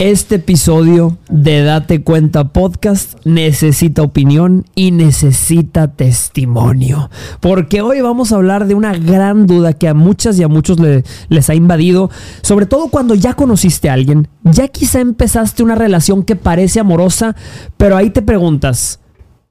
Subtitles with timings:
[0.00, 7.10] Este episodio de Date Cuenta Podcast necesita opinión y necesita testimonio.
[7.40, 10.78] Porque hoy vamos a hablar de una gran duda que a muchas y a muchos
[10.80, 12.08] les ha invadido.
[12.40, 17.36] Sobre todo cuando ya conociste a alguien, ya quizá empezaste una relación que parece amorosa,
[17.76, 19.00] pero ahí te preguntas,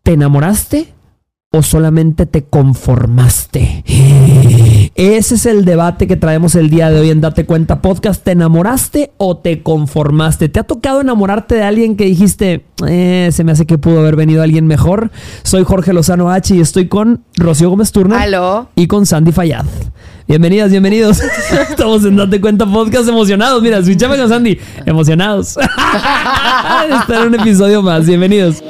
[0.02, 0.95] ¿te enamoraste?
[1.52, 3.84] O solamente te conformaste?
[4.93, 8.23] Ese es el debate que traemos el día de hoy en Date Cuenta Podcast.
[8.23, 10.50] ¿Te enamoraste o te conformaste?
[10.50, 14.15] ¿Te ha tocado enamorarte de alguien que dijiste, eh, se me hace que pudo haber
[14.15, 15.10] venido alguien mejor?
[15.41, 18.19] Soy Jorge Lozano H y estoy con Rocío Gómez Turner
[18.75, 19.66] y con Sandy Fayad.
[20.27, 21.19] Bienvenidas, bienvenidos.
[21.69, 23.63] Estamos en Date Cuenta Podcast emocionados.
[23.63, 24.60] Mira, escuchame con Sandy.
[24.86, 25.57] Emocionados.
[27.02, 28.05] Estar en un episodio más.
[28.05, 28.61] Bienvenidos.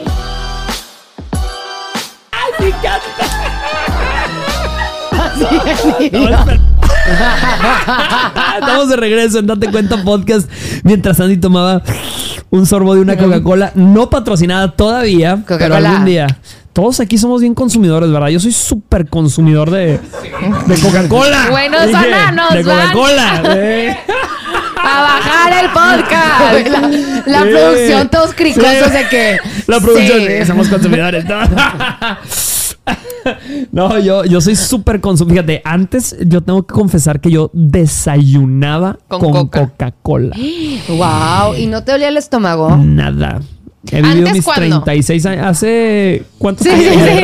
[8.59, 10.49] Estamos de regreso en Date Cuenta Podcast
[10.84, 11.82] mientras Andy tomaba
[12.49, 16.27] un sorbo de una Coca-Cola no patrocinada todavía, pero algún día.
[16.74, 18.27] Todos aquí somos bien consumidores, ¿verdad?
[18.30, 19.99] Yo soy súper consumidor de,
[20.68, 21.48] de Coca-Cola.
[21.49, 23.43] Buenos bananos, De Coca-Cola.
[24.82, 27.27] A bajar el podcast.
[27.27, 29.38] La, producción, todos cricosos de que.
[29.68, 30.46] La producción, sí.
[30.46, 31.26] somos consumidores.
[33.71, 35.46] no, yo, yo soy súper consumidor.
[35.46, 40.36] Fíjate, antes yo tengo que confesar que yo desayunaba con, Coca-Cola.
[40.88, 41.55] wow.
[41.58, 42.77] ¿Y no te olía el estómago?
[42.77, 43.41] Nada.
[43.91, 45.46] He vivido mis 36 años.
[45.46, 46.93] ¿Hace cuántos años?
[46.93, 47.24] Sí.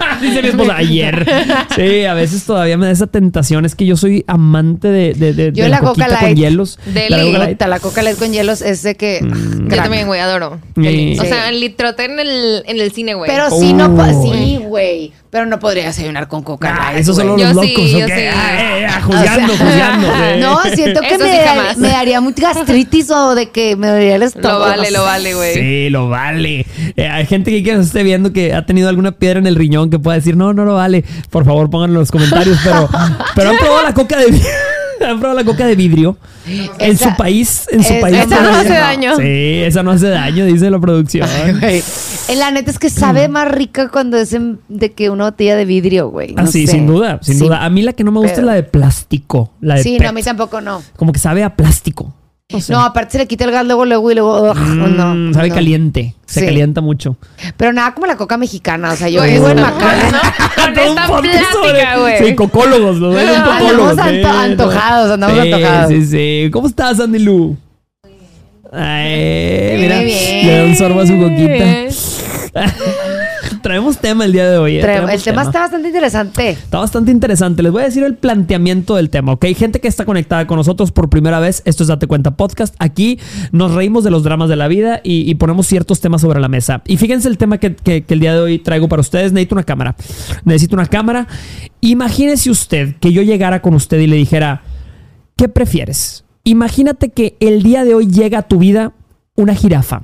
[0.20, 1.26] Dice mi esposa, ayer.
[1.74, 3.64] Sí, a veces todavía me da esa tentación.
[3.64, 6.78] Es que yo soy amante de, de, de, yo la, coca light, con hielos.
[6.86, 7.62] De la, coca light.
[7.62, 9.20] la coca light con hielos es de que...
[9.22, 9.68] Mm.
[9.68, 10.60] Yo también, güey, adoro.
[10.76, 13.30] O sea, litrote en el, en el cine, güey.
[13.30, 13.90] Pero sí, no...
[14.22, 15.12] Sí, güey.
[15.30, 18.08] Pero no podría desayunar con coca ah, Esos son los locos, sí, ¿ok?
[18.08, 18.22] Sí.
[18.34, 20.08] Ah, juzgando, juzgando.
[20.40, 24.58] No, siento que me, me, daría mucha gastritis o de que me daría el estómago.
[24.58, 25.54] Lo vale, lo vale, güey.
[25.54, 26.66] Sí, lo vale.
[26.96, 29.54] Eh, hay gente que, que nos esté viendo que ha tenido alguna piedra en el
[29.54, 31.04] riñón que pueda decir, no, no lo vale.
[31.30, 32.58] Por favor, pónganlo en los comentarios.
[32.64, 32.88] Pero,
[33.34, 34.26] pero han probado la coca de
[35.06, 36.18] han probado la coca de vidrio.
[36.78, 38.18] en su país, en su país.
[38.18, 39.16] Esa no hace daño.
[39.16, 41.28] Sí, esa no hace daño, dice la producción.
[42.28, 44.36] En la neta es que sabe más rica cuando es
[44.68, 46.34] de que una botella de vidrio, güey.
[46.36, 47.64] ah, sí, sin duda, sin duda.
[47.64, 49.52] A mí la que no me gusta es la de plástico.
[49.60, 50.82] La de sí, no, a mí tampoco no.
[50.96, 52.12] Como que sabe a plástico.
[52.68, 54.54] No, aparte se le quita el gas luego, luego y luego.
[54.54, 56.14] Mm, no, sabe caliente.
[56.26, 57.16] Se calienta mucho.
[57.56, 58.92] Pero nada como la coca mexicana.
[58.92, 60.20] O sea, yo vivo en Macana.
[60.56, 62.18] Con esta plástica, güey.
[62.18, 62.98] Sí, cocólogos.
[62.98, 63.98] Los ah, cocólogos.
[63.98, 65.88] Andamos antojados, andamos antojados.
[65.90, 66.50] Sí, sí.
[66.52, 67.56] ¿Cómo estás, Andy Lu?
[68.72, 70.00] Ay, mira.
[70.00, 70.46] Bien.
[70.46, 71.88] Le da un sorbo a su coquita.
[73.60, 74.76] traemos tema el día de hoy.
[74.76, 74.80] ¿eh?
[74.80, 76.50] el tema, está bastante interesante.
[76.50, 77.62] Está bastante interesante.
[77.62, 79.46] Les voy a decir el planteamiento del tema, ¿ok?
[79.56, 81.62] Gente que está conectada con nosotros por primera vez.
[81.64, 82.74] Esto es Date Cuenta Podcast.
[82.78, 83.18] Aquí
[83.52, 86.82] nos reímos de los dramas de la vida y, ponemos ciertos temas sobre la mesa.
[86.86, 89.32] Y fíjense el tema que, que el día de hoy traigo para ustedes.
[89.32, 89.96] Necesito una cámara.
[90.44, 91.26] Necesito una cámara.
[91.80, 94.62] Imagínese usted que yo llegara con usted y le dijera,
[95.36, 96.24] ¿qué prefieres?
[96.44, 98.92] Imagínate que el día de hoy llega a tu vida
[99.36, 100.02] una jirafa.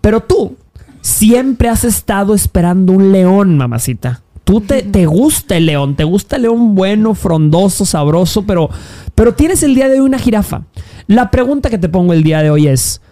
[0.00, 0.56] Pero tú
[1.04, 4.22] siempre has estado esperando un león, mamacita.
[4.42, 8.70] Tú te, te, gusta el león, te gusta el león bueno, frondoso, sabroso, pero,
[9.14, 10.62] pero tienes el día de hoy una jirafa.
[11.06, 13.02] La pregunta que te pongo el día de hoy es,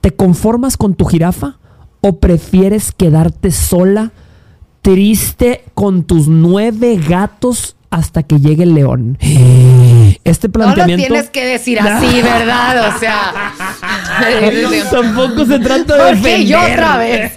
[0.00, 1.58] ¿te conformas con tu jirafa
[2.00, 4.12] o prefieres quedarte sola,
[4.80, 9.18] triste, con tus nueve gatos hasta que llegue el león?
[10.24, 11.02] Este planteamiento.
[11.02, 12.94] No lo tienes que decir así, ¿verdad?
[12.94, 13.32] O sea.
[14.90, 16.12] tampoco se trata de.
[16.12, 17.32] ¿Por qué yo otra vez?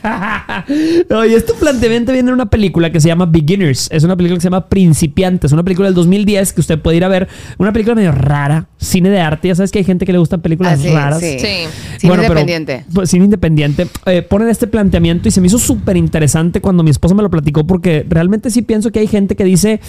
[1.11, 3.89] Oye, este planteamiento viene de una película que se llama Beginners.
[3.91, 5.51] Es una película que se llama Principiantes.
[5.51, 7.27] Una película del 2010 que usted puede ir a ver.
[7.57, 8.67] Una película medio rara.
[8.77, 9.47] Cine de arte.
[9.47, 11.19] Ya sabes que hay gente que le gustan películas ah, raras.
[11.19, 11.67] Sí, sí.
[11.97, 12.85] Cine independiente.
[12.93, 13.87] Pues, cine independiente.
[14.05, 17.29] Eh, ponen este planteamiento y se me hizo súper interesante cuando mi esposa me lo
[17.29, 19.79] platicó porque realmente sí pienso que hay gente que dice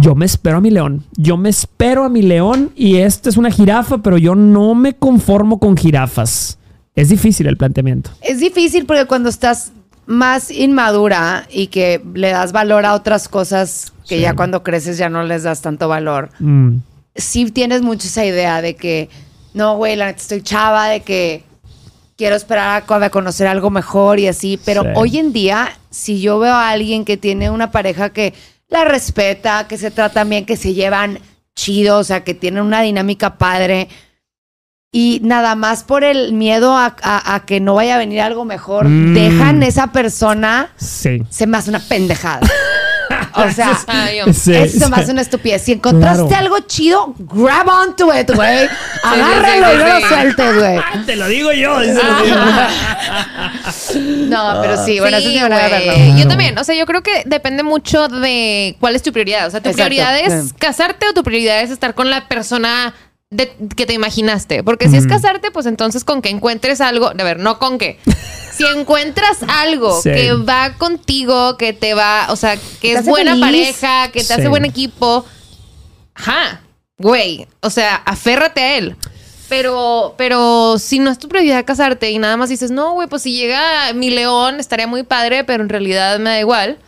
[0.00, 1.04] yo me espero a mi león.
[1.16, 4.94] Yo me espero a mi león y esta es una jirafa, pero yo no me
[4.94, 6.58] conformo con jirafas.
[6.94, 8.10] Es difícil el planteamiento.
[8.20, 9.72] Es difícil porque cuando estás
[10.06, 15.08] más inmadura y que le das valor a otras cosas que ya cuando creces ya
[15.08, 16.30] no les das tanto valor.
[16.38, 16.76] Mm.
[17.16, 19.10] Sí tienes mucho esa idea de que,
[19.52, 21.42] no, güey, la neta estoy chava, de que
[22.16, 24.60] quiero esperar a, conocer algo mejor y así.
[24.64, 28.32] Pero hoy en día, si yo veo a alguien que tiene una pareja que
[28.68, 31.18] la respeta, que se tratan bien, que se llevan
[31.54, 33.88] chido, o sea, que tienen una dinámica padre.
[34.92, 39.14] Y nada más por el miedo a, que no vaya a venir algo mejor, mm.
[39.14, 40.70] dejan esa persona.
[40.76, 41.22] Sí.
[41.28, 42.40] Se me hace una pendejada.
[43.34, 43.72] O sea,
[44.26, 45.62] eso es más una estupidez.
[45.62, 48.68] Si encontraste algo chido, grab onto it, güey.
[49.02, 50.80] Agárralo y no lo sueltes, güey.
[51.06, 51.78] Te lo digo yo.
[53.94, 55.38] no, pero sí, bueno, eso sí
[56.16, 59.46] Yo también, o sea, yo creo que depende mucho de cuál es tu prioridad.
[59.46, 62.94] O sea, tu prioridad es casarte o tu prioridad es estar con la persona
[63.30, 64.62] que te imaginaste.
[64.62, 67.98] Porque si es casarte, pues entonces con que encuentres algo, a ver, no con que.
[68.58, 74.10] Si encuentras algo que va contigo, que te va, o sea, que es buena pareja,
[74.10, 75.24] que te hace buen equipo,
[76.12, 76.62] ajá,
[76.98, 78.96] güey, o sea, aférrate a él.
[79.48, 83.22] Pero, pero si no es tu prioridad casarte y nada más dices, no, güey, pues
[83.22, 86.78] si llega mi león estaría muy padre, pero en realidad me da igual.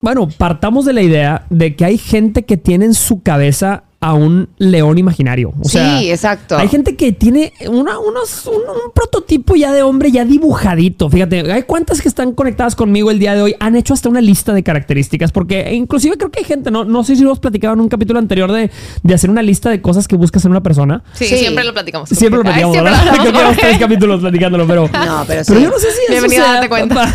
[0.00, 4.14] Bueno, partamos de la idea de que hay gente que tiene en su cabeza a
[4.14, 5.52] un león imaginario.
[5.60, 6.56] O sea, sí, exacto.
[6.56, 8.62] Hay gente que tiene una, unos, un,
[8.94, 11.10] prototipo ya de hombre ya dibujadito.
[11.10, 13.56] Fíjate, hay cuantas que están conectadas conmigo el día de hoy.
[13.58, 15.32] Han hecho hasta una lista de características.
[15.32, 17.88] Porque inclusive creo que hay gente, no, no sé si lo hemos platicado en un
[17.88, 18.70] capítulo anterior de,
[19.02, 21.02] de hacer una lista de cosas que buscas en una persona.
[21.14, 22.08] Sí, siempre lo platicamos.
[22.08, 23.02] Siempre lo platicamos, ¿verdad?
[23.10, 24.88] Creo que llevamos tres capítulos platicándolo, pero.
[25.06, 25.52] No, pero sí.
[25.52, 27.14] Pero yo no sé si Bienvenida, eso date cuenta.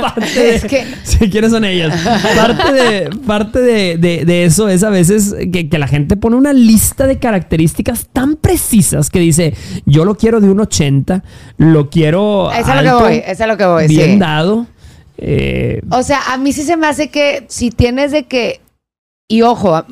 [0.00, 0.86] parte es que...
[1.04, 1.94] Sí, ¿quiénes son ellas?
[2.36, 6.36] Parte de, parte de, de, de eso es a veces que, que la gente pone
[6.36, 9.54] una lista de características tan precisas que dice,
[9.86, 11.22] yo lo quiero de un 80,
[11.58, 12.50] lo quiero...
[12.50, 13.86] es lo que voy, es lo que voy.
[13.86, 14.66] Bien dado.
[15.18, 18.60] Eh, o sea, a mí sí se me hace que si tienes de que...
[19.28, 19.84] Y ojo,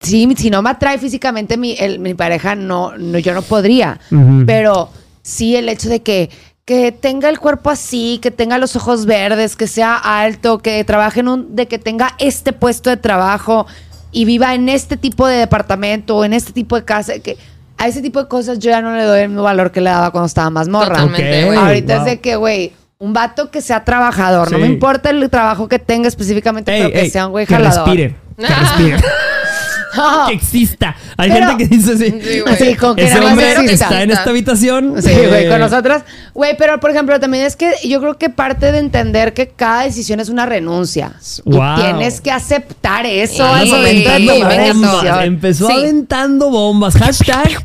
[0.00, 4.00] si, si no me atrae físicamente mi, mi pareja, no, no, yo no podría.
[4.46, 4.90] Pero
[5.22, 6.30] sí el hecho de que
[6.70, 11.18] que tenga el cuerpo así, que tenga los ojos verdes, que sea alto, que trabaje
[11.18, 13.66] en un, de que tenga este puesto de trabajo
[14.12, 17.36] y viva en este tipo de departamento o en este tipo de casa, que
[17.78, 19.90] a ese tipo de cosas yo ya no le doy el mismo valor que le
[19.90, 21.00] daba cuando estaba más morra.
[21.00, 25.68] Ahorita es de que, güey, un vato que sea trabajador, no me importa el trabajo
[25.68, 27.84] que tenga específicamente, pero que sea un güey jalador.
[27.84, 28.96] Que respire, que respire.
[30.28, 30.96] que exista.
[31.16, 32.74] Hay gente que dice así.
[32.76, 35.02] con que ese hombre está en esta habitación.
[35.02, 36.02] Sí, güey, con nosotras.
[36.34, 39.82] Güey, pero por ejemplo, también es que yo creo que parte de entender que cada
[39.82, 41.12] decisión es una renuncia.
[41.44, 46.94] Y tienes que aceptar eso al momento de tomar Empezó aventando bombas.
[46.94, 47.62] Hashtag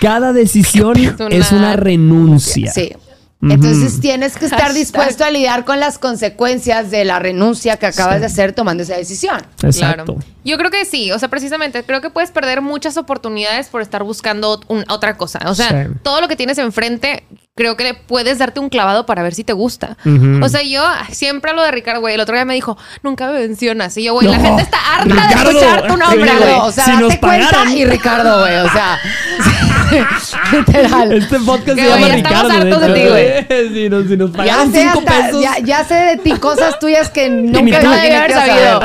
[0.00, 0.96] cada decisión
[1.30, 2.72] es una renuncia.
[2.72, 2.92] Sí.
[3.42, 8.20] Entonces tienes que estar dispuesto a lidiar con las consecuencias de la renuncia que acabas
[8.20, 9.42] de hacer tomando esa decisión.
[9.62, 10.16] Exacto.
[10.44, 14.02] Yo creo que sí, o sea, precisamente, creo que puedes perder muchas oportunidades por estar
[14.02, 15.40] buscando otra cosa.
[15.46, 17.24] O sea, todo lo que tienes enfrente,
[17.56, 19.96] creo que puedes darte un clavado para ver si te gusta.
[20.42, 22.14] O sea, yo siempre hablo de Ricardo, güey.
[22.14, 23.96] El otro día me dijo, nunca me mencionas.
[23.96, 26.54] Y yo, güey, la gente está harta de escuchar tu nombre, güey.
[26.54, 28.56] o sea, si date cuenta y Ricardo, güey.
[28.56, 28.98] O sea,
[30.52, 31.12] literal.
[31.12, 32.48] Este podcast se llama Ricardo.
[32.48, 33.74] Estamos hartos de, ti, güey.
[33.74, 35.42] Si nos, si nos pagaron ya cinco pesos.
[35.42, 38.80] Ya, ya, sé de ti cosas tuyas que nunca debí haber sabido.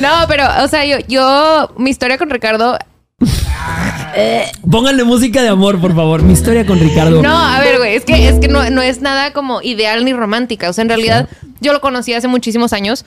[0.00, 2.76] no, pero, o sea, yo, yo, mi historia con Ricardo
[4.70, 6.22] Pónganle música de amor, por favor.
[6.22, 7.22] Mi historia con Ricardo.
[7.22, 10.68] No, a ver, güey, es que, es que no, es nada como ideal ni romántica.
[10.68, 11.28] O sea, en realidad,
[11.60, 13.04] yo lo conocí hace muchísimos años.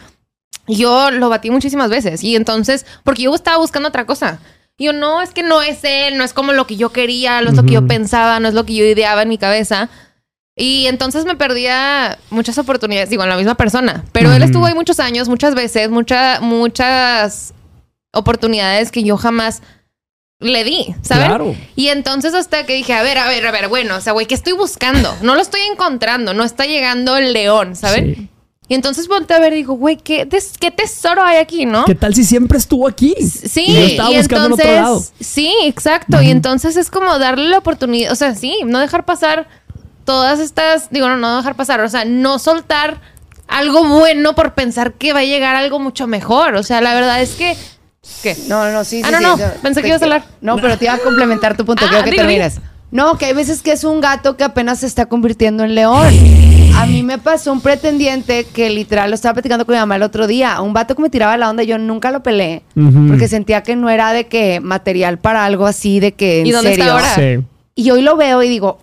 [0.67, 2.23] Yo lo batí muchísimas veces.
[2.23, 4.39] Y entonces, porque yo estaba buscando otra cosa.
[4.77, 7.41] Y yo, no, es que no es él, no es como lo que yo quería,
[7.41, 9.89] no es lo que yo pensaba, no es lo que yo ideaba en mi cabeza.
[10.55, 14.05] Y entonces me perdía muchas oportunidades, digo, en la misma persona.
[14.11, 17.53] Pero él estuvo ahí muchos años, muchas veces, muchas muchas
[18.11, 19.61] oportunidades que yo jamás
[20.39, 21.25] le di, ¿sabes?
[21.25, 21.55] Claro.
[21.75, 24.25] Y entonces hasta que dije, a ver, a ver, a ver, bueno, o sea, güey,
[24.25, 25.13] ¿qué estoy buscando?
[25.21, 28.17] No lo estoy encontrando, no está llegando el león, ¿sabes?
[28.69, 30.29] Y entonces volteé a ver y digo, güey, ¿qué,
[30.59, 31.85] ¿qué, tesoro hay aquí, no?
[31.85, 33.15] ¿Qué tal si siempre estuvo aquí?
[33.19, 35.05] Sí, y, estaba buscando entonces, en otro lado.
[35.19, 36.21] sí, exacto.
[36.21, 39.47] Y entonces es como darle la oportunidad, o sea, sí, no dejar pasar
[40.05, 43.01] todas estas, digo, no, no dejar pasar, o sea, no soltar
[43.47, 46.55] algo bueno por pensar que va a llegar algo mucho mejor.
[46.55, 47.57] O sea, la verdad es que
[48.21, 48.37] ¿Qué?
[48.47, 49.37] No, no, sí, ah, no, no.
[49.61, 50.23] Pensé que ibas a hablar.
[50.41, 51.85] No, pero te iba a complementar tu punto.
[51.85, 52.59] Quiero ah, que termines.
[52.91, 56.07] No, que hay veces que es un gato que apenas se está convirtiendo en león.
[56.75, 60.03] A mí me pasó un pretendiente que literal lo estaba platicando con mi mamá el
[60.03, 60.59] otro día.
[60.61, 62.63] Un vato que me tiraba la onda, yo nunca lo peleé.
[63.07, 66.51] Porque sentía que no era de que material para algo así, de que en ¿Y
[66.51, 67.15] dónde Está ahora?
[67.15, 67.43] Sí.
[67.75, 68.79] Y hoy lo veo y digo,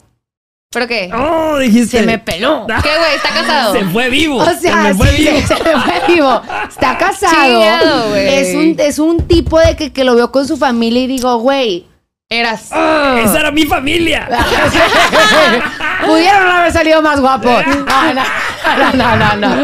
[0.71, 1.11] ¿Pero qué?
[1.15, 2.01] Oh, dijiste.
[2.01, 2.67] Se me peló.
[2.83, 3.15] ¿Qué, güey?
[3.15, 3.73] ¿Está casado?
[3.73, 4.37] Se fue vivo.
[4.37, 5.47] O sea, se me fue vivo.
[5.47, 6.43] Se, me fue vivo.
[6.69, 8.15] Está casado.
[8.17, 11.39] es, un, es un tipo de que, que lo veo con su familia y digo,
[11.39, 11.87] güey.
[12.29, 12.71] Eras.
[12.73, 13.21] Ah.
[13.25, 14.29] esa era mi familia.
[16.05, 17.65] Pudieron haber salido más guapos.
[18.67, 19.57] No, no, no, no, no.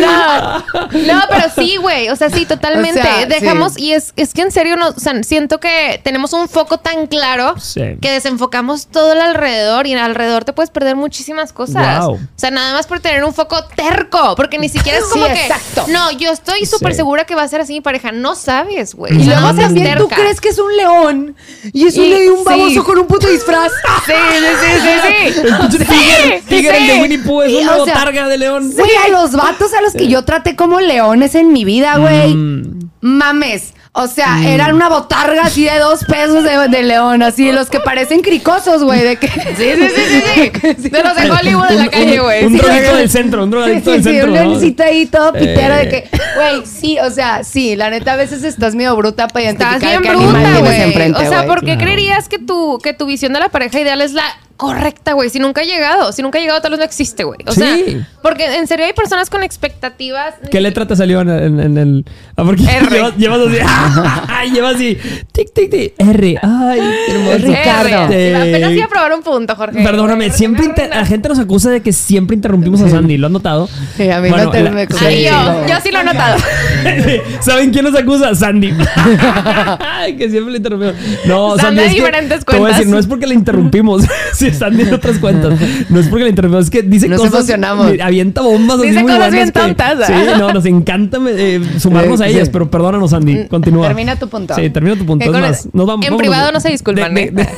[0.00, 2.08] No, no, pero sí, güey.
[2.08, 3.00] O sea, sí, totalmente.
[3.00, 3.84] O sea, Dejamos, sí.
[3.84, 7.06] y es, es que en serio, no, o sea, siento que tenemos un foco tan
[7.06, 7.82] claro Sí.
[8.00, 12.04] que desenfocamos todo el alrededor y alrededor te puedes perder muchísimas cosas.
[12.04, 12.14] Wow.
[12.14, 15.26] O sea, nada más por tener un foco terco, porque ni siquiera es Sí, como
[15.26, 15.32] que.
[15.46, 15.84] exacto.
[15.88, 16.96] No, yo estoy súper Sí.
[16.98, 18.12] segura que va a ser así mi pareja.
[18.12, 19.12] No sabes, güey.
[19.20, 20.22] Y luego no también tú terca.
[20.22, 21.36] crees que es un león
[21.72, 22.44] y es un Y- león y un sí.
[22.44, 23.72] baboso con un puto disfraz.
[24.06, 25.40] Sí, sí, sí, sí, sí.
[25.40, 27.00] El tigre, tigre, el de sí.
[27.00, 28.72] Winnie Pooh, es una o sea, botarga de león.
[28.86, 32.34] Güey, a los vatos a los que yo traté como leones en mi vida, güey.
[32.34, 32.90] Mm.
[33.00, 33.74] Mames.
[33.98, 37.80] O sea, eran una botarga así de dos pesos de, de león, así, los que
[37.80, 39.26] parecen cricosos, güey, de que...
[39.26, 40.88] Sí, sí, sí, sí, sí.
[40.90, 42.44] De los de Hollywood de la Un- calle, un- güey.
[42.44, 43.00] Un Sí, drogadicto güey.
[43.00, 44.26] del centro, un drogadicto Sí, del sí, centro.
[44.28, 44.40] un ¿no?
[44.50, 45.78] leoncito ahí todo pitero Eh.
[45.78, 49.48] de que, güey, sí, o sea, sí, la neta a veces estás medio bruta para
[49.48, 51.12] Estás identificar bien qué animal bruta, güey.
[51.12, 51.46] O sea.
[51.46, 51.80] ¿por qué Claro.
[51.80, 54.24] creerías que tu, que tu visión de la pareja ideal es la
[54.56, 55.30] correcta, güey?
[55.30, 56.12] Si nunca ha llegado.
[56.12, 57.38] Si nunca ha llegado, tal vez no existe, güey.
[57.46, 57.60] O Sí.
[57.60, 57.76] sea,
[58.22, 60.34] porque en serio hay personas con expectativas.
[60.50, 62.04] ¿Qué letra te salió en, en- en el.?
[62.36, 64.50] Ah, porque llevas, llevas así.
[64.54, 64.98] Llevas así.
[65.36, 65.92] Tic, tic, tic.
[65.98, 66.38] R.
[66.42, 67.38] Ay, hermoso.
[67.46, 68.04] Ricardo.
[68.04, 69.82] Apenas iba a probar un punto, Jorge.
[69.84, 73.26] Perdóname, siempre me inter- la gente nos acusa de que siempre interrumpimos a Sandy, ¿lo
[73.26, 73.68] has notado?
[73.98, 75.24] Sí, a mí no te- me- Ay, Sí.
[75.24, 76.38] yo, yo sí lo he notado.
[77.40, 78.34] ¿Saben quién nos acusa?
[78.34, 78.72] Sandy.
[80.18, 80.94] que siempre le interrumpimos.
[81.26, 81.80] No, Sandy Sandy.
[81.82, 82.78] es que diferentes te voy a cuentas.
[82.78, 84.02] decir, no es porque le interrumpimos.
[84.32, 85.52] sí, Sandy en otras cuentas.
[85.90, 86.64] No es porque le interrumpimos.
[86.64, 87.34] Es que dice Nos cosas.
[87.34, 87.92] emocionamos.
[88.02, 90.06] Avienta bombas así Dice muy cosas buenas bien que- tontas.
[90.06, 92.50] Sí, no, nos encanta eh, sumarnos Sí, a ellas, sí.
[92.52, 93.46] pero perdónanos, Sandy.
[93.48, 93.86] Continúa.
[93.88, 94.54] Termina tu punto.
[94.54, 95.25] Sí, termina tu punto.
[95.32, 96.06] Que más, nos vamos.
[96.06, 96.18] en vámonos.
[96.18, 97.30] privado no se disculpan, De- ¿eh?
[97.30, 97.48] de- de-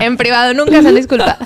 [0.04, 1.36] en privado nunca se disculpa.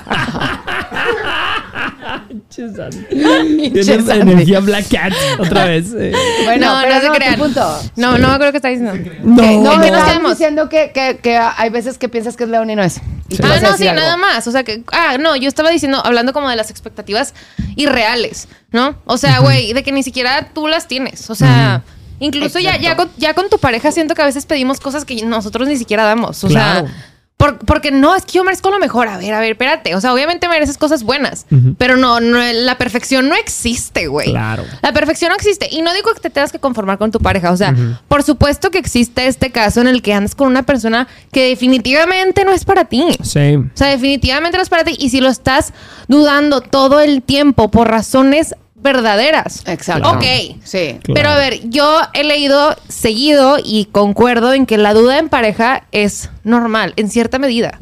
[2.29, 3.71] Pinche Sandy.
[3.71, 5.93] Tienes energía Black Cat otra vez.
[5.97, 6.13] eh.
[6.45, 7.37] Bueno, no, pero no se no, crean.
[7.39, 7.79] punto.
[7.97, 8.95] No, no me acuerdo qué está diciendo.
[9.23, 12.37] No, Que- no, ¿En me qué nos diciendo que, que, que hay veces que piensas
[12.37, 13.01] que es león y no es.
[13.29, 14.01] Y Ah, no, sí, algo.
[14.01, 14.47] nada más.
[14.47, 14.83] O sea que.
[14.93, 17.35] Ah, no, yo estaba diciendo, hablando como de las expectativas
[17.75, 18.97] irreales, ¿no?
[19.05, 21.29] O sea, güey, de que ni siquiera tú las tienes.
[21.31, 21.83] O sea.
[22.21, 25.23] Incluso ya, ya, con, ya con tu pareja siento que a veces pedimos cosas que
[25.25, 26.43] nosotros ni siquiera damos.
[26.45, 26.87] O Claro.
[26.87, 26.97] sea,
[27.37, 29.09] por- porque no, es que yo merezco lo mejor.
[29.09, 29.95] A ver, a ver, espérate.
[29.95, 31.45] O sea, obviamente mereces cosas buenas,
[31.77, 34.31] pero no, no, la perfección no existe, güey.
[34.31, 34.65] Claro.
[34.81, 35.69] La perfección no existe.
[35.71, 37.51] Y no digo que te tengas que conformar con tu pareja.
[37.53, 37.75] O sea,
[38.09, 42.47] por supuesto que existe este caso en el que andas con una persona que definitivamente
[42.47, 43.05] no es para ti.
[43.23, 43.57] Sí.
[43.57, 44.97] O sea, definitivamente no es para ti.
[44.99, 45.75] Y si lo estás
[46.09, 48.55] dudando todo el tiempo por razones
[48.87, 49.63] verdaderas.
[49.67, 50.11] Exacto.
[50.11, 50.23] Ok.
[50.65, 50.99] Sí.
[51.03, 51.15] Claro.
[51.15, 55.83] Pero a ver, yo he leído seguido y concuerdo en que la duda en pareja
[55.93, 57.77] es normal, en cierta medida.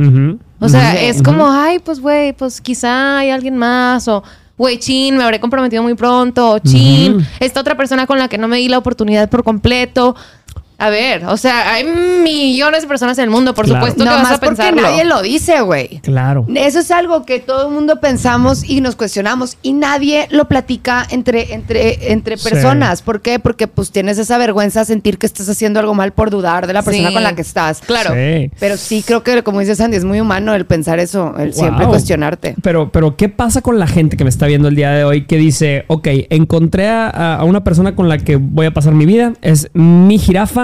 [0.61, 0.99] O sea, Sí.
[1.07, 4.23] es como, ay, pues, güey, pues quizá hay alguien más, o,
[4.57, 7.25] güey, chin, me habré comprometido muy pronto, o chin, Ujú.
[7.41, 10.17] esta otra persona con la que no me di la oportunidad por completo.
[10.77, 13.81] A ver, o sea, hay millones de personas en el mundo, por Claro.
[13.81, 14.83] supuesto que No vas más a porque pensarlo.
[14.83, 16.01] nadie lo dice, güey.
[16.03, 16.47] Claro.
[16.55, 21.07] Eso es algo que todo el mundo pensamos y nos cuestionamos y nadie lo platica
[21.11, 22.49] entre, entre, entre Sí.
[22.49, 23.03] personas.
[23.03, 23.39] ¿Por qué?
[23.39, 26.73] Porque pues tienes esa vergüenza de sentir que estás haciendo algo mal por dudar de
[26.73, 27.15] la persona Sí.
[27.15, 27.81] con la que estás.
[27.81, 28.13] Claro.
[28.15, 28.51] Sí.
[28.59, 31.87] Pero sí creo que, como dice Sandy, es muy humano el pensar eso, el siempre
[31.87, 32.55] cuestionarte.
[32.63, 35.25] Pero, pero, ¿qué pasa con la gente que me está viendo el día de hoy
[35.27, 39.07] que dice, ok, encontré a, a una persona con la que voy a pasar mi
[39.07, 40.64] vida, es mi jirafa,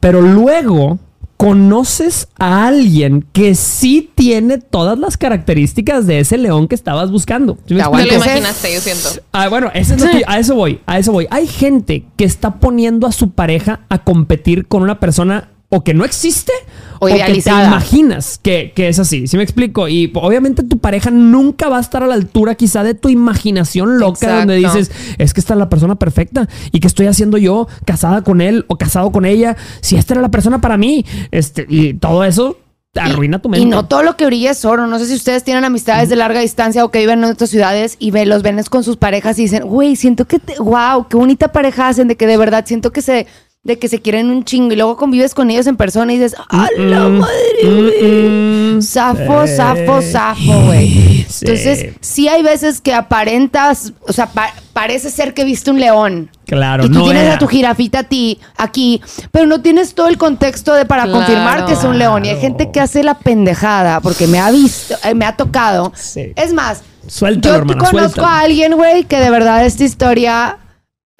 [0.00, 0.98] pero luego
[1.36, 7.56] conoces a alguien que sí tiene todas las características de ese león que estabas buscando?
[7.66, 9.08] ¿Sí me Te Te lo imaginaste, yo siento.
[9.32, 11.26] Ah, bueno, eso es lo que- a eso voy, a eso voy.
[11.30, 15.94] Hay gente que está poniendo a su pareja a competir con una persona o que
[15.94, 16.52] no existe
[16.98, 19.26] O que te imaginas que, que es así.
[19.26, 19.88] ¿Sí me explico?
[19.88, 23.98] Y obviamente tu pareja nunca va a estar a la altura quizá de tu imaginación
[23.98, 24.38] loca Exacto.
[24.38, 28.22] donde dices, es que esta es la persona perfecta y que estoy haciendo yo casada
[28.22, 31.06] con él o casado con ella, si esta era la persona para mí.
[31.30, 32.58] Este, y todo eso
[32.96, 33.64] arruina tu mente.
[33.64, 34.88] Y no todo lo que brilla es oro.
[34.88, 37.96] No sé si ustedes tienen amistades de larga distancia o que viven en otras ciudades
[38.00, 41.16] y ve, los ven con sus parejas y dicen, güey, siento que, te, wow, qué
[41.16, 43.26] bonita pareja hacen, de que de verdad siento que se,
[43.62, 46.34] de que se quieren un chingo y luego convives con ellos en persona y dices,
[46.48, 48.82] ¡a la madre, güey!
[48.82, 51.26] Zafo, zafo, zafo, güey.
[51.42, 56.30] Entonces, sí hay veces que aparentas, o sea, pa- parece ser que viste un león.
[56.46, 57.34] Claro, y tú no tienes era.
[57.34, 61.18] a tu jirafita a ti, aquí, pero no tienes todo el contexto de para Claro.
[61.18, 62.24] confirmar que es un león.
[62.24, 65.92] Y hay gente que hace la pendejada porque me ha visto, eh, me ha tocado.
[65.94, 66.32] Sí.
[66.34, 68.26] Es más, Suéltalo, yo hermana, conozco suéltalo.
[68.26, 70.56] a alguien, güey, que de verdad esta historia,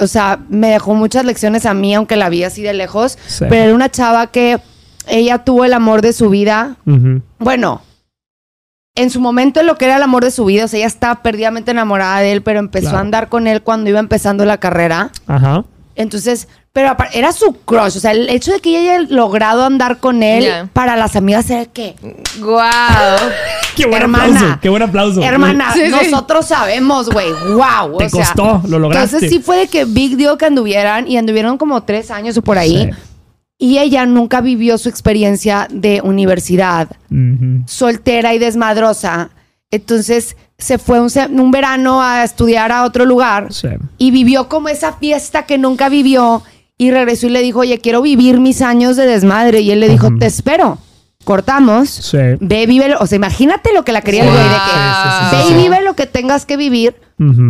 [0.01, 3.19] o sea, me dejó muchas lecciones a mí, aunque la vi así de lejos.
[3.27, 3.45] Sí.
[3.49, 4.59] Pero era una chava que
[5.07, 6.77] ella tuvo el amor de su vida.
[7.39, 7.83] Bueno,
[8.97, 11.23] en su momento lo que era el amor de su vida, o sea, ella estaba
[11.23, 12.99] perdidamente enamorada de él, pero empezó Claro.
[12.99, 15.11] a andar con él cuando iba empezando la carrera.
[15.27, 15.65] Ajá.
[15.95, 17.97] Entonces, Pero era su crush.
[17.97, 21.51] O sea, el hecho de que ella haya logrado andar con él, para las amigas
[21.51, 21.97] era que.
[22.39, 23.19] Guau.
[23.77, 24.25] Qué buen hermana.
[24.37, 24.59] aplauso.
[24.61, 25.23] Qué buen aplauso.
[25.23, 25.91] Hermana, Sí, sí.
[25.91, 27.33] nosotros sabemos, güey.
[27.55, 27.99] Wow.
[27.99, 29.17] Te costó, lo lograste.
[29.17, 32.43] Entonces sí fue de que Big Deal que anduvieran y anduvieron como tres años o
[32.43, 32.89] por ahí.
[32.93, 32.99] Sí.
[33.63, 36.89] Y ella nunca vivió su experiencia de universidad,
[37.67, 39.31] soltera y desmadrosa.
[39.71, 43.69] Entonces se fue un, verano a estudiar a otro lugar Sí.
[43.99, 46.43] y vivió como esa fiesta que nunca vivió
[46.83, 49.61] y regresó y le dijo, oye, quiero vivir mis años de desmadre.
[49.61, 50.79] Y él le dijo, te espero.
[51.25, 51.91] Cortamos.
[51.91, 52.17] Sí.
[52.41, 55.09] Ve, vive, o sea, imagínate lo que la quería el güey de que Sí, sí,
[55.13, 55.53] sí, sí, ve sí.
[55.53, 56.97] y vive lo que tengas que vivir,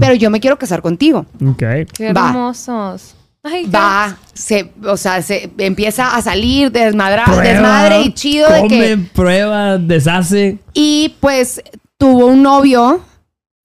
[0.01, 1.27] pero yo me quiero casar contigo.
[1.47, 1.63] Ok.
[1.93, 2.31] Qué Va.
[2.31, 3.15] hermosos.
[3.45, 8.13] Ay, qué- Va, se, o sea, se empieza a salir de desmadra- Prueba, desmadre y
[8.13, 8.99] chido de que.
[9.15, 10.59] prueba, deshace.
[10.75, 11.63] Y pues
[11.97, 13.01] tuvo un novio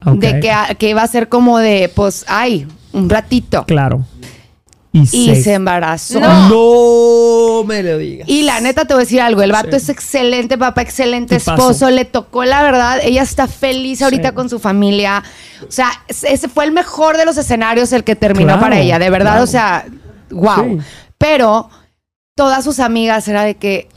[0.06, 3.66] de que, que iba a ser como de, pues, ay, un ratito.
[3.66, 4.06] Claro.
[4.96, 5.44] Y, Y se...
[5.44, 6.20] se embarazó.
[6.22, 6.50] No.
[6.50, 8.28] No me lo digas.
[8.30, 9.76] Y la neta te voy a decir algo, el vato Sí.
[9.78, 11.54] es excelente papá, excelente Tipazo.
[11.62, 14.36] esposo, le tocó la verdad, ella está feliz ahorita Sí.
[14.36, 15.24] con su familia.
[15.68, 18.80] O sea, ese ese fue el mejor de los escenarios el que terminó Claro, para
[18.80, 19.44] ella, de verdad, claro.
[19.44, 19.86] o sea,
[20.32, 20.80] wow.
[20.80, 20.86] Sí.
[21.18, 21.70] Pero
[22.36, 23.88] todas sus amigas era de que,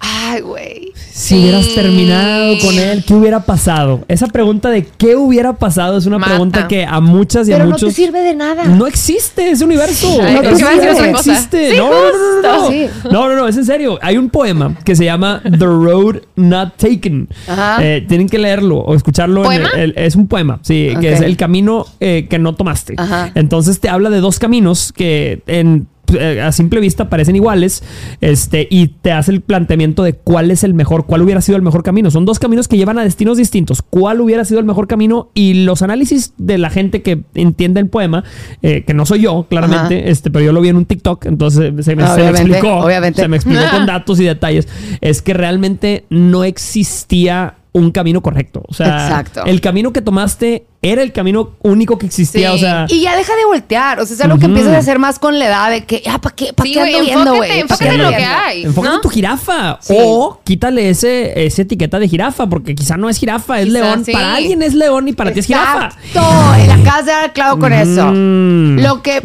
[0.00, 0.91] ay, güey.
[1.14, 4.02] Si hubieras terminado con él, ¿qué hubiera pasado?
[4.08, 6.30] Esa pregunta de qué hubiera pasado es una Mata.
[6.32, 8.64] pregunta que a muchas y a Pero no muchos te sirve de nada.
[8.64, 10.08] no existe ese universo.
[10.22, 10.94] No te sirve.
[11.12, 11.70] no existe.
[11.72, 12.68] Sí, no, no, no, no, no.
[12.70, 12.86] Sí.
[13.10, 13.98] No, no, no, es en serio.
[14.00, 17.28] Hay un poema que se llama The Road Not Taken.
[17.46, 17.76] Ajá.
[17.84, 19.50] Eh, tienen que leerlo o escucharlo.
[19.52, 22.94] en el- el- es un poema, sí, que es el camino eh, que no tomaste.
[22.96, 23.30] Ajá.
[23.34, 27.82] Entonces te habla de dos caminos que en a simple vista parecen iguales
[28.20, 31.62] este y te hace el planteamiento de cuál es el mejor, cuál hubiera sido el
[31.62, 32.10] mejor camino.
[32.10, 33.82] Son dos caminos que llevan a destinos distintos.
[33.82, 35.30] ¿Cuál hubiera sido el mejor camino?
[35.34, 38.24] Y los análisis de la gente que entiende el poema,
[38.62, 41.72] eh, que no soy yo, claramente, este, pero yo lo vi en un TikTok, entonces
[41.84, 43.22] se me, se me explicó, obviamente.
[43.22, 44.68] se me explicó con datos y detalles,
[45.00, 48.62] es que realmente no existía un camino correcto.
[48.68, 49.44] O sea, Exacto.
[49.46, 52.50] el camino que tomaste era el camino único que existía.
[52.50, 52.56] Sí.
[52.56, 54.98] O sea, Y ya deja de voltear, o sea, es algo que empiezas a hacer
[54.98, 57.34] más con la edad de que, ah, ¿para qué, pa' Sí, qué güey, ando viendo,
[57.34, 57.48] enfócate, güey?
[57.48, 58.62] ¿Pa' qué enfócate en lo que hay.
[58.64, 58.94] Enfócate ¿no?
[58.96, 59.78] en tu jirafa.
[59.80, 59.94] Sí.
[59.96, 64.04] O quítale ese, esa etiqueta de jirafa, porque quizá no es jirafa, es Quizá león.
[64.04, 64.12] sí.
[64.12, 65.86] Para alguien es león y para ti es jirafa.
[65.86, 68.10] Exacto, acabas de dar clavo con eso.
[68.12, 68.80] Mm.
[68.80, 69.22] Lo que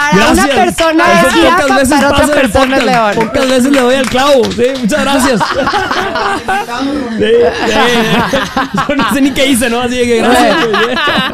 [0.00, 0.44] para Gracias.
[0.44, 3.12] una persona Eso es jirafa, pocas veces para otra pasa persona es león.
[3.14, 4.44] Pocas veces le doy al clavo.
[4.44, 5.40] Sí, muchas gracias.
[7.18, 7.26] Sí,
[7.66, 8.78] sí.
[8.88, 9.80] Yo no sé ni qué hice, ¿no?
[9.80, 10.56] Así de que gracias.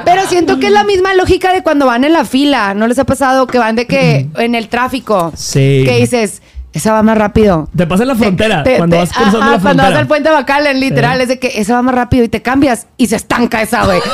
[0.04, 2.74] Pero siento que es la misma lógica de cuando van en la fila.
[2.74, 5.32] ¿No les ha pasado que van de que en el tráfico?
[5.36, 5.82] Sí.
[5.86, 7.68] Que dices, esa va más rápido.
[7.76, 8.62] Te pasa en la frontera.
[8.62, 9.90] Te- te- cuando te- vas cruzando ajá, la Cuando frontera.
[9.90, 11.22] vas al puente Bacalen, literal, Sí.
[11.22, 14.00] es de que esa va más rápido y te cambias y se estanca esa, güey.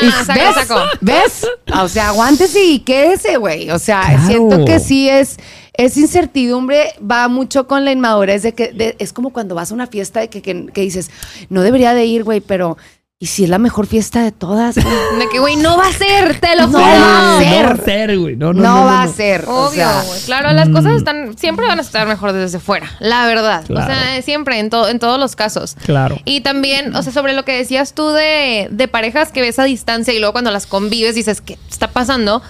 [0.00, 0.54] Ah, Y saco, ¿Ves?
[0.54, 0.80] saco.
[1.00, 1.46] ¿Ves?
[1.80, 3.70] O sea, aguántese y quédese, güey.
[3.70, 4.26] O sea, Claro.
[4.26, 5.36] siento que sí es.
[5.74, 9.74] Es incertidumbre, va mucho con la inmadurez de que de- es como cuando vas a
[9.74, 11.10] una fiesta de que, que- que dices,
[11.48, 12.76] no debería de ir, güey, pero
[13.22, 14.74] ¿y si es la mejor fiesta de todas?
[14.74, 14.86] güey?
[15.20, 16.80] De que, güey, no va a ser, te lo No juro.
[16.80, 17.66] va a No ser.
[17.66, 18.34] va a ser, güey.
[18.36, 19.10] No, No, no, no, va no.
[19.10, 19.44] a ser.
[19.46, 20.20] o Obvio, sea, güey.
[20.22, 20.96] Claro, las cosas Mm.
[20.96, 23.64] están, siempre van a estar mejor desde fuera, la verdad.
[23.66, 23.92] Claro.
[23.92, 25.76] O sea, siempre, en, to- en todos los casos.
[25.84, 26.18] Claro.
[26.24, 29.64] Y también, o sea, sobre lo que decías tú de, de parejas que ves a
[29.64, 32.42] distancia y luego cuando las convives dices, ¿qué está pasando?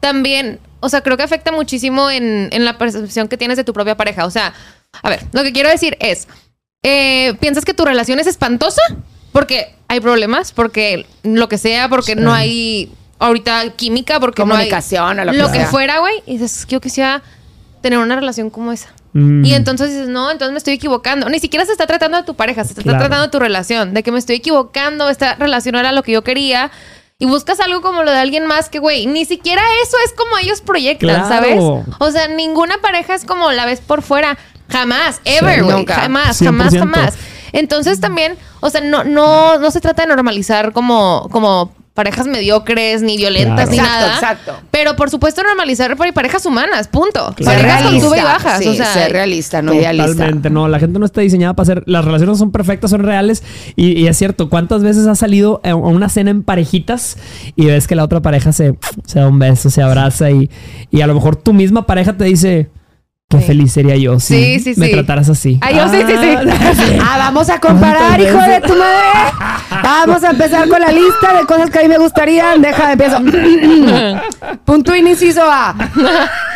[0.00, 3.72] También, o sea, creo que afecta muchísimo en, en la percepción que tienes de tu
[3.72, 4.24] propia pareja.
[4.26, 4.52] O sea,
[5.02, 6.26] a ver, lo que quiero decir es,
[6.82, 8.80] eh, ¿piensas que tu relación es espantosa?
[9.32, 12.18] Porque hay problemas, porque lo que sea, porque Sí.
[12.20, 15.66] no hay ahorita química, porque no hay Comunicación o lo que sea.
[15.66, 16.22] fuera, güey.
[16.26, 17.22] Y dices, yo quisiera
[17.82, 18.88] tener una relación como esa.
[19.12, 19.44] Mm.
[19.44, 21.28] Y entonces dices, no, entonces me estoy equivocando.
[21.28, 22.98] Ni siquiera se está tratando de tu pareja, se está Claro.
[22.98, 26.12] tratando de tu relación, de que me estoy equivocando, esta relación no era lo que
[26.12, 26.70] yo quería.
[27.18, 30.38] Y buscas algo como lo de alguien más que, güey, ni siquiera eso es como
[30.38, 31.28] ellos proyectan, Claro.
[31.28, 31.58] ¿sabes?
[31.98, 34.38] O sea, ninguna pareja es como la ves por fuera.
[34.70, 35.60] Jamás, ever, Sí.
[35.62, 35.76] güey.
[35.76, 35.94] Nunca.
[35.96, 36.44] Jamás, 100%.
[36.46, 37.14] jamás, jamás.
[37.52, 43.02] Entonces también, o sea, no, no, no se trata de normalizar como, como parejas mediocres,
[43.02, 43.70] ni violentas, Claro.
[43.72, 44.14] ni Exacto, nada.
[44.14, 44.54] exacto.
[44.70, 47.34] Pero por supuesto normalizar por parejas humanas, punto.
[47.36, 47.58] Claro.
[47.60, 48.58] Parejas con sube y bajas.
[48.60, 50.12] sí, o sea, ser realista, no idealista.
[50.12, 53.42] Totalmente, no, la gente no está diseñada para ser, las relaciones son perfectas, son reales
[53.76, 57.18] y, y es cierto, ¿cuántas veces has salido a una cena en parejitas
[57.54, 60.48] y ves que la otra pareja se, se da un beso, se abraza y,
[60.90, 62.70] y a lo mejor tu misma pareja te dice,
[63.30, 63.44] qué Sí.
[63.44, 64.92] feliz sería yo si Sí, sí, me sí.
[64.92, 65.58] trataras así?
[65.62, 66.98] Ay, yo sí, sí, sí.
[67.00, 69.82] Ah, vamos a comparar, ¿Cuántas hijo de tu madre.
[69.82, 72.60] Vamos a empezar con la lista de cosas que a mí me gustarían.
[72.60, 73.18] Deja, empiezo.
[74.64, 75.74] Punto in, inciso A.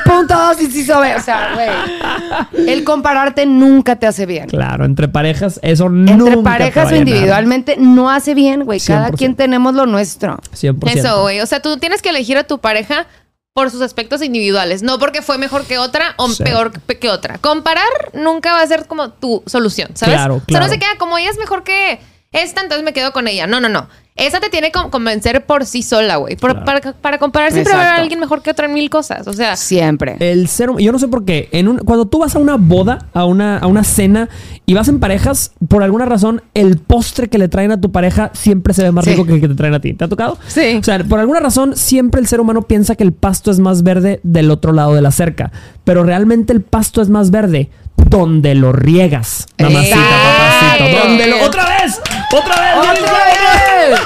[0.04, 1.14] Punto dos, inciso B.
[1.14, 2.68] O sea, güey.
[2.68, 4.48] El compararte nunca te hace bien.
[4.48, 8.80] Claro, entre parejas eso nunca Entre parejas o individualmente no hace bien, güey.
[8.80, 9.16] Cada 100%.
[9.16, 10.38] quien tenemos lo nuestro.
[10.52, 10.98] 100%.
[10.98, 11.40] Eso, güey.
[11.40, 13.06] O sea, tú tienes que elegir a tu pareja
[13.54, 16.42] por sus aspectos individuales, no porque fue mejor que otra o Sí.
[16.42, 17.38] peor que- otra.
[17.38, 20.16] Comparar nunca va a ser como tu solución, ¿sabes?
[20.16, 20.66] Claro, O sea, claro.
[20.66, 22.00] no se queda como ella es mejor que
[22.34, 23.46] esta, entonces me quedo con ella.
[23.46, 23.88] No, no, no.
[24.16, 26.36] Esa te tiene que convencer por sí sola, güey.
[26.36, 26.64] Claro.
[26.64, 29.26] Para, para comparar siempre va a haber alguien mejor que otra en mil cosas.
[29.26, 30.16] O sea, Siempre.
[30.20, 33.06] El ser yo no sé por qué, en un- cuando tú vas a una boda,
[33.12, 34.28] a una, a una cena
[34.66, 38.30] y vas en parejas, por alguna razón, el postre que le traen a tu pareja
[38.34, 39.10] siempre se ve más Sí.
[39.12, 39.94] rico que el que te traen a ti.
[39.94, 40.38] ¿Te ha tocado?
[40.46, 40.76] Sí.
[40.78, 43.82] O sea, por alguna razón, siempre el ser humano piensa que el pasto es más
[43.82, 45.50] verde del otro lado de la cerca.
[45.82, 49.46] Pero realmente el pasto es más verde donde lo riegas.
[49.58, 50.98] Mamacita, papacito.
[51.08, 51.42] Donde lo.
[51.44, 52.00] ¡Otra vez!
[52.38, 52.80] ¡Otra vez!
[52.80, 53.90] ¡Viene el ¡Otra clavo!
[53.90, 54.00] vez!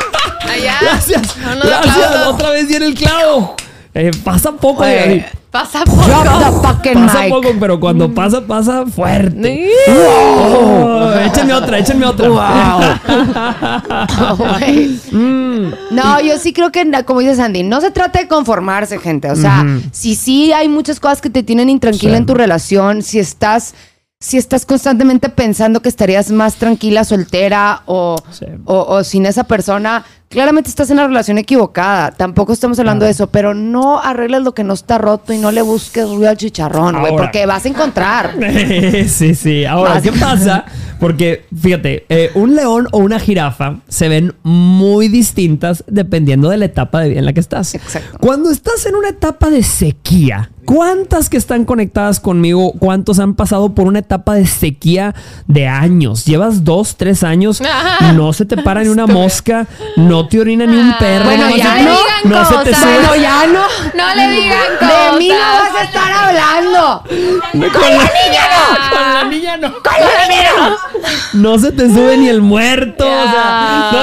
[0.52, 0.74] allá.
[0.80, 1.36] Gracias.
[1.36, 1.96] Unos Gracias.
[1.96, 2.34] aplausos.
[2.34, 3.54] Otra vez viene el clavo.
[3.94, 4.82] Eh, pasa poco.
[4.82, 5.24] Oye.
[5.50, 6.02] Pasa poco.
[6.02, 7.30] Pasa mic.
[7.30, 9.70] poco, pero cuando pasa, pasa fuerte.
[9.88, 12.28] Oh, échenme otra, échenme otra.
[14.36, 14.98] Güey.
[15.10, 15.72] Mm.
[15.90, 19.30] No, yo sí creo que, como dice Sandy, no se trata de conformarse, gente.
[19.30, 22.16] O sea, si sí hay muchas cosas que te tienen intranquila Sí.
[22.18, 23.74] en tu relación, si estás,
[24.20, 28.46] si estás constantemente pensando que estarías más tranquila soltera o, Sí.
[28.64, 32.10] o, o sin esa persona, claramente estás en la relación equivocada.
[32.12, 35.50] Tampoco estamos hablando de eso, pero no arregles lo que no está roto y no
[35.50, 37.24] le busques ruido al chicharrón, güey, Ahora.
[37.24, 38.34] porque vas a encontrar.
[39.08, 39.64] sí, sí.
[39.64, 40.00] Ahora.
[40.00, 40.64] ¿qué pasa?
[41.00, 46.64] Porque, fíjate, eh, un león o una jirafa se ven muy distintas dependiendo de la
[46.64, 47.74] etapa de vida en la que estás.
[47.74, 48.18] Exacto.
[48.18, 53.74] Cuando estás en una etapa de sequía, ¿cuántas que están conectadas conmigo, cuántos han pasado
[53.74, 55.14] por una etapa de sequía
[55.46, 56.24] de años?
[56.24, 57.62] Llevas dos, tres años,
[58.14, 61.24] no se te para ni una mosca, no te orina ni un perro.
[61.26, 61.98] Bueno, no se- no.
[62.24, 62.92] no se te sube.
[62.98, 63.62] Bueno, ya no.
[63.94, 65.16] No le digan De cosas.
[65.18, 67.02] mí no vas a estar hablando.
[67.08, 68.96] Con la niña no.
[68.96, 69.74] Con la niña no.
[71.34, 73.04] No se te sube ni el muerto.
[73.06, 73.98] o sea, no,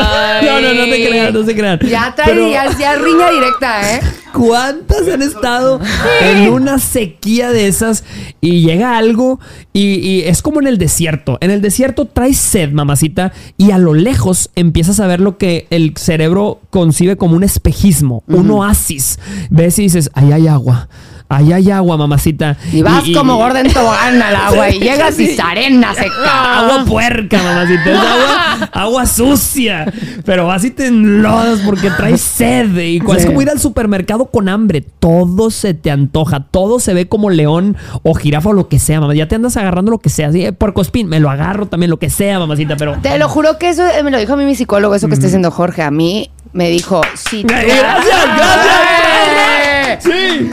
[0.46, 1.80] no, no, no te crean, no se crean.
[1.80, 4.02] Ya Pero, ya, riña directa, ¿eh?
[4.34, 5.80] ¿Cuántas han estado
[6.22, 8.04] en una sequía de esas
[8.42, 9.40] y llega algo
[9.72, 11.38] y, y es como en el desierto?
[11.40, 15.68] En el desierto traes sed, mamacita, y a lo lejos empiezas a ver lo que
[15.70, 19.20] el cerebro concibe como un espejismo, un oasis.
[19.50, 20.90] Ves y dices, ahí hay agua.
[21.28, 22.56] Ahí hay agua, mamacita.
[22.72, 25.36] Y vas como gorda en tobogán al agua y Sí, llegas y sí.
[25.36, 26.60] se arena seca.
[26.60, 27.92] Agua puerca, mamacita.
[27.92, 29.92] Es agua, agua sucia.
[30.24, 32.78] Pero vas y te enlodas porque traes sed.
[32.78, 33.28] Y cual- es Sí.
[33.30, 34.82] como ir al supermercado con hambre.
[34.82, 36.42] Todo se te antoja.
[36.52, 39.16] Todo se ve como león o jirafa o lo que sea, mamá.
[39.16, 40.28] Ya te andas agarrando lo que sea.
[40.28, 42.78] Así, puerco espín, me lo agarro también, lo que sea, mamacita.
[42.78, 42.98] Pero.
[43.02, 45.16] Te lo juro que eso eh, me lo dijo a mí mi psicólogo, eso que
[45.16, 45.82] está haciendo Jorge.
[45.82, 49.65] A mí me dijo, si Gracias, gracias.
[50.00, 50.50] Sí.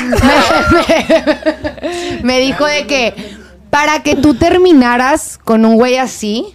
[0.88, 3.14] me, me dijo de que
[3.70, 6.54] para que tú terminaras con un güey así,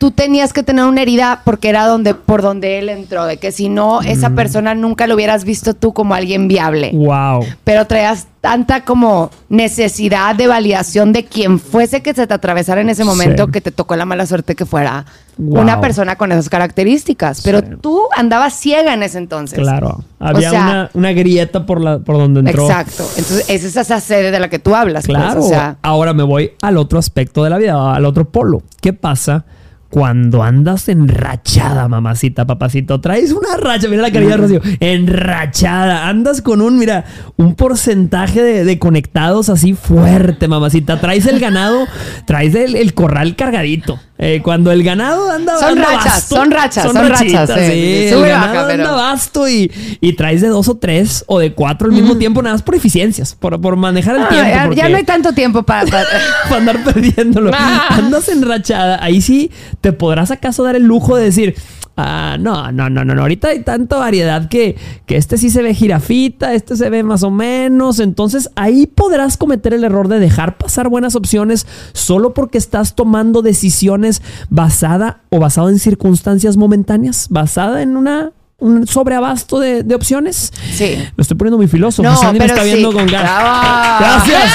[0.00, 3.52] tú tenías que tener una herida porque era donde, por donde él entró, de que
[3.52, 6.90] si no, esa persona nunca lo hubieras visto tú como alguien viable.
[6.94, 7.44] Wow.
[7.64, 12.88] Pero traías tanta como necesidad de validación de quien fuese que se te atravesara en
[12.88, 13.52] ese momento Sí.
[13.52, 15.04] que te tocó la mala suerte que fuera
[15.36, 15.60] Wow.
[15.60, 17.42] una persona con esas características.
[17.42, 17.66] Pero Sí.
[17.82, 19.58] tú andabas ciega en ese entonces.
[19.58, 20.02] Claro.
[20.18, 22.64] Había sea- una, una grieta por, la, por donde entró.
[22.66, 23.06] Exacto.
[23.18, 25.04] Entonces, es esa sede de la que tú hablas.
[25.04, 25.44] pues, Claro.
[25.44, 28.62] o sea, Ahora me voy al otro aspecto de la vida, al otro polo.
[28.80, 29.44] ¿Qué pasa
[29.90, 33.00] cuando andas enrachada, mamacita, papacito?
[33.00, 36.08] Traes una racha, mira la carilla de Rocío, enrachada.
[36.08, 37.04] Andas con un, mira,
[37.36, 41.00] un porcentaje de, de conectados así fuerte, mamacita.
[41.00, 41.86] Traes el ganado,
[42.24, 43.98] traes el, el corral cargadito.
[44.22, 47.72] Eh, cuando el ganado anda Son anda rachas, vasto, son rachas, son rachas, sí, sí.
[47.72, 51.38] sí, El ganado baja, pero- anda vasto y, y traes de dos o tres o
[51.38, 54.74] de cuatro al mismo tiempo, nada más por eficiencias, por, por manejar el ah, tiempo.
[54.74, 55.90] ya, no hay tanto tiempo para...
[55.90, 56.06] para-
[56.50, 57.50] para andar perdiéndolo.
[57.54, 59.02] Andas enrachada.
[59.02, 61.54] Ahí sí te podrás acaso dar el lujo de decir.
[62.02, 63.20] Ah, no, no, no, no.
[63.20, 67.22] Ahorita hay tanta variedad que, que este sí se ve jirafita, este se ve más
[67.22, 68.00] o menos.
[68.00, 73.42] Entonces ahí podrás cometer el error de dejar pasar buenas opciones solo porque estás tomando
[73.42, 80.52] decisiones basada o basado en circunstancias momentáneas, basada en una un sobreabasto de, de opciones.
[80.72, 80.96] Sí.
[81.16, 82.08] Lo estoy poniendo muy filósofo.
[82.08, 82.72] No, me pero está sí.
[82.72, 83.22] viendo con ganas.
[83.22, 83.98] Bravo.
[84.00, 84.52] Gracias.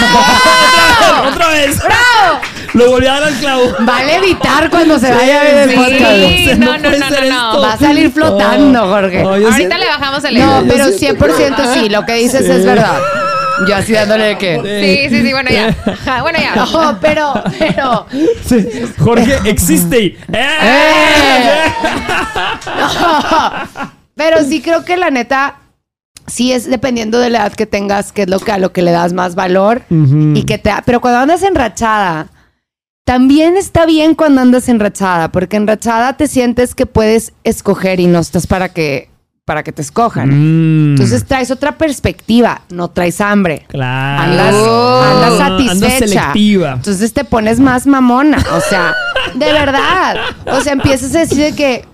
[1.32, 1.78] Otra vez.
[1.78, 2.55] ¡Bravo!
[2.76, 3.64] Lo volví a dar al clavo.
[3.88, 5.76] Va a levitar cuando se vaya a ver el sí.
[5.76, 6.60] podcast.
[6.60, 7.62] no, no, no, no.
[7.62, 9.22] Va a salir flotando, Jorge.
[9.22, 12.52] Ahorita le bajamos el No, pero siento- 100% sí, lo que dices Sí.
[12.52, 13.00] es verdad.
[13.70, 15.08] Yo así dándole de que...
[15.10, 15.74] Sí, sí, sí, bueno, ya.
[16.22, 16.56] Bueno, ya.
[16.56, 18.06] No, pero, pero...
[18.46, 18.68] Sí,
[19.00, 20.18] Jorge existe y.
[20.34, 21.72] ¡Eh!
[24.16, 25.56] Pero sí creo que la neta,
[26.28, 28.82] sí es dependiendo de la edad que tengas, que es lo que a lo que
[28.82, 29.82] le das más valor.
[29.90, 30.72] Y que te.
[30.86, 32.28] Pero cuando andas enrachada,
[33.06, 38.20] también está bien cuando andas enrachada, porque enrachada te sientes que puedes escoger y no
[38.20, 39.10] estás para que
[39.46, 40.30] para que te escojan.
[40.30, 40.92] Mm.
[40.94, 43.64] Entonces traes otra perspectiva, no traes hambre.
[43.68, 44.24] Claro.
[44.24, 46.08] Andas, andas Andas satisfecha.
[46.08, 46.74] selectiva.
[46.74, 48.44] Entonces te pones más mamona.
[48.54, 48.96] O sea,
[49.36, 50.18] de verdad.
[50.48, 51.86] O sea, empiezas a decir de que.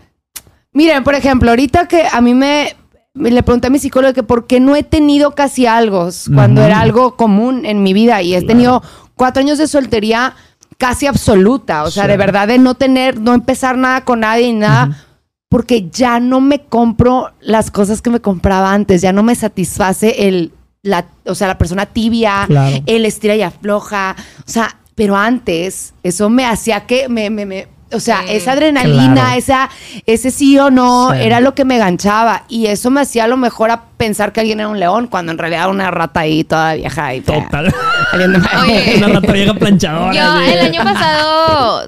[0.71, 2.73] Miren, por ejemplo, ahorita que a mí me.
[3.15, 6.79] le pregunté a mi psicólogo que por qué no he tenido casi algo cuando era
[6.79, 8.81] algo común en mi vida y he tenido
[9.15, 10.35] cuatro años de soltería
[10.81, 11.83] casi absoluta.
[11.83, 12.09] O sea, Sí.
[12.09, 15.05] de verdad de no tener, no empezar nada con nadie y nada.
[15.47, 19.01] Porque ya no me compro las cosas que me compraba antes.
[19.01, 20.51] Ya no me satisface el.
[20.83, 22.77] La, o sea, la persona tibia, Claro.
[22.87, 24.15] el estira y afloja.
[24.39, 28.33] O sea, pero antes eso me hacía que me, me, me- o sea, Sí.
[28.35, 29.37] esa adrenalina, Claro.
[29.37, 29.69] esa,
[30.05, 31.17] ese sí o no, Sí.
[31.21, 32.43] era lo que me ganchaba.
[32.49, 35.31] Y eso me hacía a lo mejor a pensar que alguien era un león, cuando
[35.31, 37.21] en realidad era una rata ahí toda vieja y.
[37.21, 37.73] Total.
[38.13, 38.93] Oye.
[38.97, 40.13] Una rata vieja planchadora.
[40.13, 41.87] Yo el año pasado,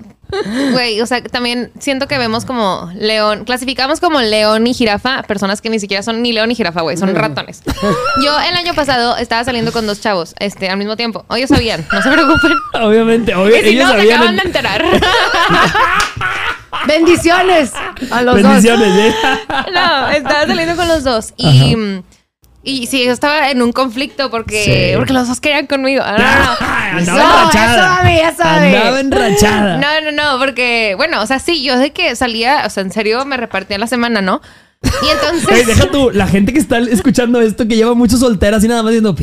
[0.71, 5.61] güey, o sea, también siento que vemos como león, clasificamos como león y jirafa personas
[5.61, 7.61] que ni siquiera son ni león ni jirafa, güey, son ratones.
[8.23, 11.25] Yo el año pasado estaba saliendo con dos chavos, este, al mismo tiempo.
[11.35, 12.51] Ellos sabían, no se preocupen.
[12.81, 14.83] Obviamente, obvio, Y si ellos no, se sabían acaban en- de enterar.
[16.87, 17.71] Bendiciones
[18.11, 19.15] a los Bendiciones, ¿eh?
[19.73, 21.33] no, estaba saliendo con los dos.
[21.37, 22.03] Y, mm,
[22.63, 24.97] y sí, yo estaba en un conflicto porque, Sí.
[24.97, 26.03] porque los dos querían conmigo.
[26.03, 26.99] No, no, no.
[26.99, 28.11] Andaba No, enrachada.
[28.13, 28.43] eso eso.
[28.43, 29.77] Andaba enrachada.
[29.77, 32.91] No, no, no, porque, bueno, o sea, sí, yo de que salía, o sea, en
[32.91, 34.41] serio me repartía la semana, ¿no?
[35.01, 35.49] Y entonces.
[35.59, 38.83] Ey, deja tú, la gente que está escuchando esto, que lleva muchos solteras y nada
[38.83, 39.15] más diciendo,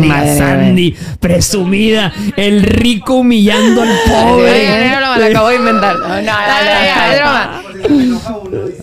[0.00, 4.50] madre, Sandy, presumida, el rico humillando al pobre.
[4.50, 5.96] ay, ay, no, me la acabo de inventar.
[5.96, 8.20] No, no, no, no, es broma.
[8.76, 8.82] Sí,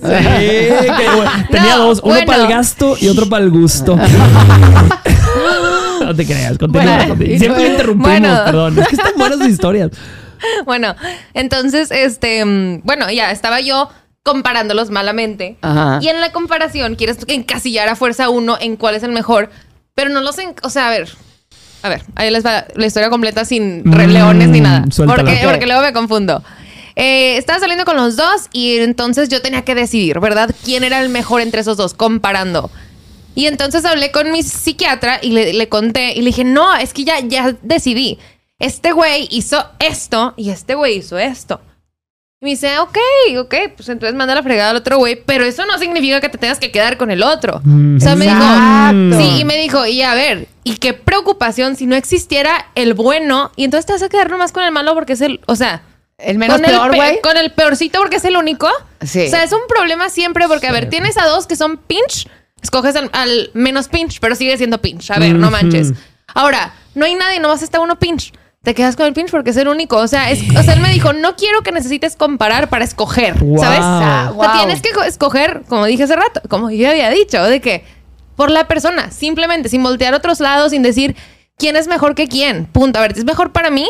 [0.97, 2.25] que, bueno, tenía No, dos, uno bueno.
[2.27, 3.95] para el gasto y otro para el gusto.
[6.01, 6.83] no te creas, continúa.
[6.97, 7.39] Bueno, continúa.
[7.39, 8.41] Siempre interrumpimos, bueno.
[8.45, 8.79] perdón.
[8.79, 9.91] Es que están buenas sus historias.
[10.65, 10.95] Bueno,
[11.35, 13.89] entonces, este, mm, bueno, ya estaba yo
[14.23, 15.57] comparándolos malamente.
[15.61, 15.99] Ajá.
[16.01, 19.51] Y en la comparación quieres encasillar a fuerza uno en cuál es el mejor,
[19.93, 21.09] pero no los, en- o sea, a ver.
[21.83, 24.83] A ver, ahí les va la historia completa sin re- Mm, leones ni nada.
[25.05, 26.43] Porque, porque luego me confundo.
[26.95, 30.53] Eh, estaba saliendo con los dos y entonces yo tenía que decidir, ¿verdad?
[30.63, 31.93] ¿Quién era el mejor entre esos dos?
[31.93, 32.69] Comparando.
[33.35, 36.93] Y entonces hablé con mi psiquiatra y le, le conté y le dije, no, es
[36.93, 38.19] que ya, ya decidí.
[38.59, 41.61] Este güey hizo esto y este güey hizo esto.
[42.41, 42.97] Y me dice, ok,
[43.39, 46.39] ok, pues entonces manda la fregada al otro güey, pero eso no significa que te
[46.39, 47.61] tengas que quedar con el otro.
[47.63, 47.97] Mm.
[47.97, 49.17] O sea, me dijo, Exacto.
[49.19, 53.51] sí, y me dijo, y a ver, y qué preocupación si no existiera el bueno,
[53.55, 55.83] y entonces te vas a quedar nomás con el malo porque es el, o sea,
[56.23, 57.21] El menos con el peor, pe- güey.
[57.21, 58.69] Con el peorcito porque es el único.
[59.01, 59.25] Sí.
[59.27, 62.27] O sea, es un problema siempre porque, a ver, tienes a dos que son pinch,
[62.61, 65.09] escoges al, al menos pinch, pero sigue siendo pinch.
[65.11, 65.51] A ver, no Ujú.
[65.57, 65.93] manches.
[66.33, 68.33] Ahora, no hay nadie, nomás está uno pinch.
[68.63, 69.97] Te quedas con el pinch porque es el único.
[69.97, 73.33] O sea, es, o sea, él me dijo, no quiero que necesites comparar para escoger,
[73.39, 73.57] Wow.
[73.59, 73.79] ¿sabes?
[73.81, 74.57] Ah, O sea, wow.
[74.59, 77.83] tienes que co- escoger, como dije hace rato, como yo había dicho, de que
[78.35, 81.15] por la persona, simplemente, sin voltear a otros lados, sin decir
[81.57, 82.65] quién es mejor que quién.
[82.67, 82.99] Punto.
[82.99, 83.87] A ver, ¿es mejor para mí?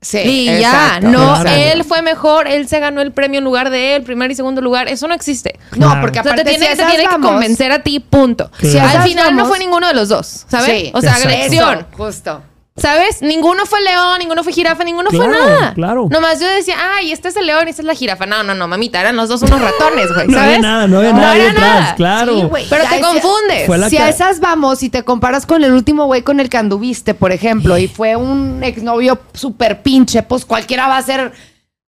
[0.00, 1.50] Sí, y ya, exacto, no, exacto.
[1.50, 4.60] él fue mejor, él se ganó el premio en lugar de él, primer y segundo
[4.60, 5.58] lugar, eso no existe.
[5.76, 8.48] No, porque O sea, aparte te tiene, si te tiene que convencer a ti, punto.
[8.60, 10.66] Si Al final no fue ninguno de los dos, ¿sabes?
[10.66, 10.90] Sí.
[10.94, 11.28] o sea, Exacto.
[11.34, 11.78] agresión.
[11.78, 12.42] Eso, justo.
[12.80, 13.22] ¿Sabes?
[13.22, 15.74] Ninguno fue león, ninguno fue jirafa, ninguno fue Claro, nada.
[15.74, 16.06] claro.
[16.10, 18.26] Nomás yo decía, ay, este es el león y esta es la jirafa.
[18.26, 21.12] No, no, no, mamita, eran los dos unos ratones, güey, No había nada, no había
[21.12, 21.94] nada ahí era detrás, nada.
[21.96, 22.34] claro.
[22.34, 22.66] Sí, güey.
[22.68, 23.90] Pero Ya te ese- confundes.
[23.90, 27.14] Si a esas vamos y te comparas con el último güey con el que anduviste,
[27.14, 31.32] por ejemplo, y fue un exnovio súper pinche, pues cualquiera va a ser.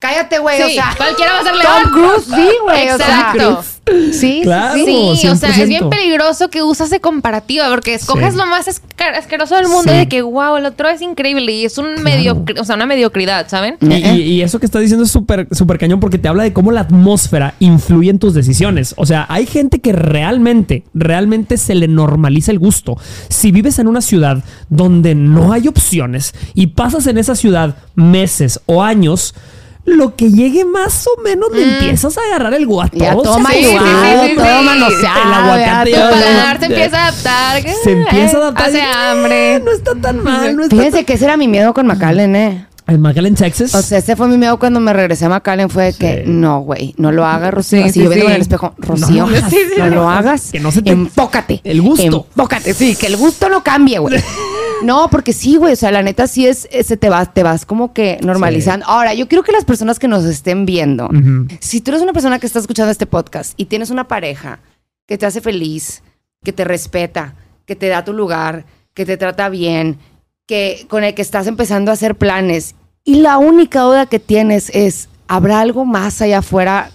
[0.01, 0.55] Cállate, güey.
[0.57, 1.91] Sí, o sea, cualquiera va a ser Tom león.
[1.91, 2.89] Cruise, sí, güey.
[2.89, 3.63] O sea, Exacto.
[4.11, 4.75] Sí, Claro.
[4.75, 4.85] sí,
[5.21, 5.27] sí.
[5.27, 5.67] O sea, es 100%.
[5.67, 8.37] bien peligroso que usas de comparativa porque escoges Sí.
[8.39, 8.67] lo más
[9.17, 9.95] asqueroso del mundo Sí.
[9.95, 12.85] y de que, wow, el otro es increíble y es un medio, o sea, una
[12.85, 13.77] mediocridad, ¿saben?
[13.81, 16.53] Y, y- y eso que estás diciendo es súper súper cañón porque te habla de
[16.53, 18.93] cómo la atmósfera influye en tus decisiones.
[18.97, 22.97] O sea, hay gente que realmente, realmente se le normaliza el gusto.
[23.29, 28.59] Si vives en una ciudad donde no hay opciones y pasas en esa ciudad meses
[28.65, 29.33] o años,
[29.89, 32.97] lo que llegue más o menos le empiezas a agarrar el guato.
[32.97, 33.69] Ya todo sí, sí, sí,
[34.29, 35.21] sí, todo manoseado.
[35.25, 37.63] El aguacate Tu paladar se empieza a adaptar.
[37.83, 38.69] Se empieza a adaptar.
[38.69, 39.55] Hace y, hambre.
[39.55, 41.05] "Eh, No está tan mal, no está Fíjense tan...
[41.05, 42.65] que ese era mi miedo con McAllen, ¿eh?
[42.87, 43.75] En McAllen, Texas.
[43.75, 45.69] O sea, ese fue mi miedo cuando me regresé a McAllen.
[45.69, 47.79] Fue de que, no, güey, no lo hagas, Rocío.
[47.83, 48.29] Sí, Así sí, yo viendo sí.
[48.31, 50.49] en el espejo, Rocío, No, no, lo hagas.
[50.51, 51.61] Que no se te- Enfócate.
[51.63, 52.03] El gusto.
[52.35, 54.15] Enfócate, sí, que el gusto no cambie, güey.
[54.83, 55.73] No, porque sí, güey.
[55.73, 58.85] O sea, la neta sí es, ese te vas, te vas como que normalizando.
[58.85, 61.09] Ahora, yo quiero que las personas que nos estén viendo,
[61.59, 64.59] si tú eres una persona que está escuchando este podcast y tienes una pareja
[65.05, 66.03] que te hace feliz,
[66.43, 69.97] que te respeta, que te da tu lugar, que te trata bien,
[70.45, 74.69] que con el que estás empezando a hacer planes y la única duda que tienes
[74.73, 76.91] es, ¿habrá algo más allá afuera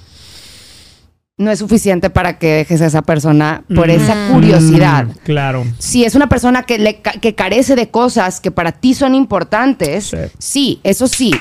[1.36, 5.06] no es suficiente para que dejes a esa persona por esa curiosidad.
[5.06, 5.64] Mm, claro.
[5.78, 10.04] Si es una persona que, le, que carece de cosas que para ti son importantes,
[10.06, 10.16] Sí.
[10.38, 11.34] sí, eso sí.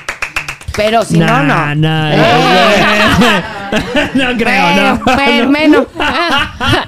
[0.76, 1.74] Pero si Nah, no, no.
[1.76, 3.42] nah, Eh,
[4.14, 5.00] no creo, no.
[5.04, 5.86] bueno, menos.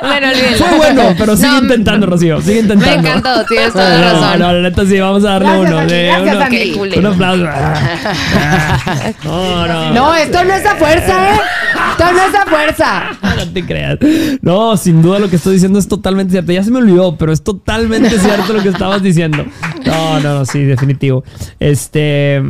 [0.00, 0.26] bueno.
[0.58, 2.40] Fue bueno, pero sigue No, intentando, Rocío.
[2.40, 3.08] Sigue Me intentando.
[3.08, 4.38] encantó, tienes toda la No, razón.
[4.40, 5.86] no, la neta sí, vamos a darle Gracias, uno.
[5.86, 6.56] De gracias, uno- Andy.
[6.58, 7.00] Qué culero.
[7.00, 7.46] Un aplauso.
[9.24, 9.90] No, no.
[9.92, 11.40] No, esto no es a fuerza, ¿eh?
[11.92, 13.02] Esto no es a fuerza.
[13.22, 13.98] No te creas.
[14.42, 16.52] No, sin duda lo que estoy diciendo es totalmente cierto.
[16.52, 19.44] Ya se me olvidó, pero es totalmente cierto lo que estabas diciendo.
[19.84, 21.24] No, no, no, sí, definitivo.
[21.60, 22.42] Este.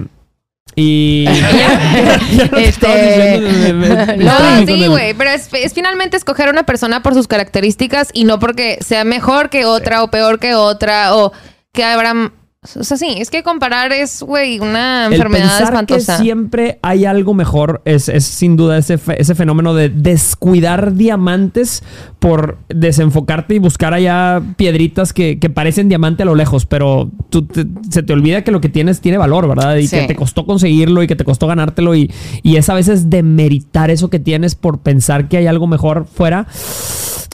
[0.77, 1.27] Y.
[2.59, 3.41] Este-
[4.19, 8.25] No, sí, güey, pero es, es finalmente escoger a una persona por sus características y
[8.25, 11.33] no porque sea mejor que otra o peor que otra o
[11.73, 12.33] que habrá...
[12.75, 16.17] O sea, sí, es que comparar es, güey, una El enfermedad pensar espantosa.
[16.17, 20.95] que siempre hay algo mejor es, es sin duda ese, fe- ese fenómeno de descuidar
[20.95, 21.83] diamantes
[22.19, 27.47] por desenfocarte y buscar allá piedritas que, que parecen diamante a lo lejos, pero tú
[27.47, 29.77] te- se te olvida que lo que tienes tiene valor, ¿verdad?
[29.77, 29.97] Y Sí.
[30.01, 32.11] que te costó conseguirlo y que te costó ganártelo y,
[32.43, 36.47] y es a veces demeritar eso que tienes por pensar que hay algo mejor fuera.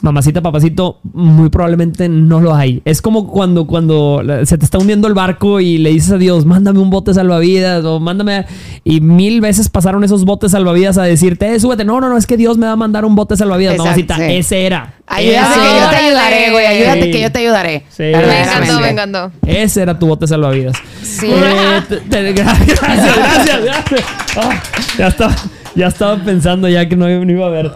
[0.03, 2.81] Mamacita, papacito, muy probablemente no lo hay.
[2.83, 6.45] Es como cuando, cuando se te está hundiendo el barco y le dices a Dios,
[6.45, 8.35] mándame un bote salvavidas o mándame...
[8.35, 8.45] a-".
[8.83, 11.85] Y mil veces pasaron esos botes salvavidas a decirte, eh, súbete.
[11.85, 13.75] No, no, no, es que Dios me va a mandar un bote salvavidas.
[13.75, 14.23] Exacto, Mamacita, sí.
[14.35, 14.93] ese era.
[15.07, 16.65] Ayúdate que yo te ayudaré, güey.
[16.65, 17.11] Ayúdate Sí.
[17.11, 17.83] que yo te ayudaré.
[17.89, 18.03] Sí.
[18.03, 19.31] Me encantó, me encantó.
[19.45, 20.75] Ese era tu bote salvavidas.
[21.01, 21.27] Sí.
[21.29, 24.01] Eh, te- te- gracias, gracias, gracias.
[24.35, 24.61] Ah,
[24.97, 25.35] ya, estaba,
[25.75, 27.71] ya estaba pensando ya que no, no iba a ver.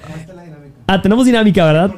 [0.88, 1.92] Ah, tenemos dinámica, ¿verdad?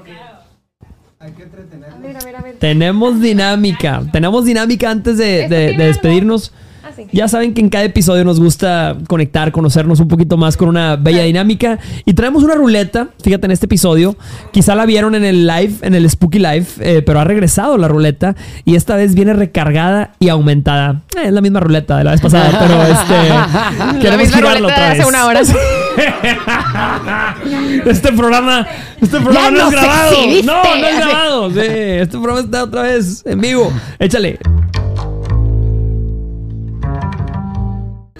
[2.59, 4.01] Tenemos dinámica.
[4.11, 6.51] Tenemos dinámica antes de, ¿Esto de- despedirnos.
[6.83, 7.05] Ah, sí.
[7.11, 10.95] Ya saben que en cada episodio nos gusta conectar, conocernos un poquito más con una
[10.95, 11.77] bella dinámica.
[12.05, 14.17] Y traemos una ruleta, fíjate en este episodio.
[14.51, 17.87] Quizá la vieron en el live, en el Spooky Live, eh, pero ha regresado la
[17.87, 18.35] ruleta.
[18.65, 21.01] Y esta vez viene recargada y aumentada.
[21.17, 23.99] Eh, es la misma ruleta de la vez pasada, pero este.
[24.01, 25.07] queremos misma girarla ruleta otra de hace vez.
[25.07, 25.41] una hora.
[27.85, 28.65] este programa,
[29.01, 30.11] este programa no es grabado.
[30.13, 30.45] exhibiste.
[30.45, 31.49] No, no es grabado.
[31.51, 33.71] Sí, este programa está otra vez en vivo.
[33.99, 34.39] Échale.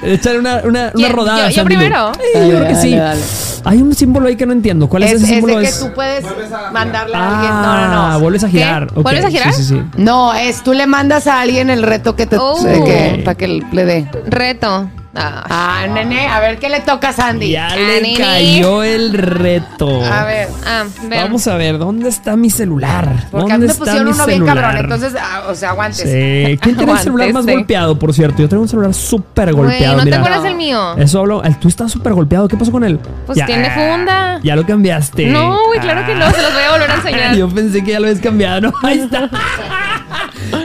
[0.02, 1.50] Échale una, una, una rodada.
[1.50, 2.12] ¿Yo- yo primero?
[2.14, 2.92] Sí, yo creo que sí.
[2.92, 3.22] Dale, dale.
[3.66, 4.88] Hay un símbolo ahí que no entiendo.
[4.88, 5.58] ¿Cuál es, Es, ese es símbolo?
[5.58, 6.24] de que Es- tú puedes
[6.72, 7.54] mandarle a Ah, alguien.
[7.62, 8.20] No, no, no.
[8.22, 8.88] vuelves a girar.
[8.88, 8.94] ¿Qué?
[8.96, 9.54] Ok, ¿Vuelves a girar?
[9.54, 9.84] Sí, sí, sí.
[9.98, 12.56] No, es tú le mandas a alguien el reto que te Oh.
[12.64, 14.08] que- para que le dé.
[14.28, 14.90] Reto.
[15.16, 15.44] Ah.
[15.50, 17.50] Ah, nene, a ver qué le toca a Sandy.
[17.50, 20.04] Ya Ah, le cayó el reto.
[20.06, 20.48] A ver.
[20.68, 21.24] Ah, vean.
[21.26, 23.26] Vamos a ver, ¿dónde está mi celular?
[23.32, 24.56] Porque a mí ¿Dónde me está pusieron mi uno bien celular?
[24.64, 26.02] cabrón, entonces, ah, o sea, aguantes.
[26.04, 26.58] Sí.
[26.62, 28.42] ¿Quién tiene el celular más golpeado, por cierto?
[28.44, 29.94] Yo tengo un celular súper golpeado.
[29.98, 30.18] ¿no te mira.
[30.20, 30.96] acuerdas del mío?
[30.98, 31.44] Eso hablo.
[31.44, 32.48] el- Tú estás súper golpeado.
[32.48, 33.00] ¿Qué pasó con él?
[33.26, 34.40] Pues tiene funda.
[34.44, 35.26] Ya lo cambiaste.
[35.26, 36.30] No, güey, claro que no.
[36.32, 37.36] Se los voy a volver a enseñar.
[37.38, 38.62] Yo pensé que ya lo habías cambiado.
[38.62, 39.28] No, ahí está.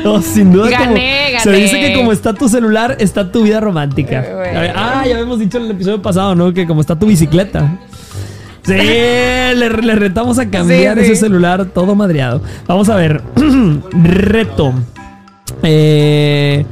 [0.04, 0.70] No, sin duda.
[0.70, 1.40] Gané, como, gané.
[1.40, 4.20] Se dice que como está tu celular, está tu vida romántica.
[4.20, 6.52] ver, ah, ya habíamos dicho en el episodio pasado, ¿no?
[6.52, 7.78] Que como está tu bicicleta.
[8.62, 11.12] Sí, le, le retamos a cambiar Sí, sí.
[11.12, 12.42] ese celular todo madreado.
[12.66, 13.22] Vamos a ver.
[13.92, 14.72] Reto.
[15.62, 16.64] Eh,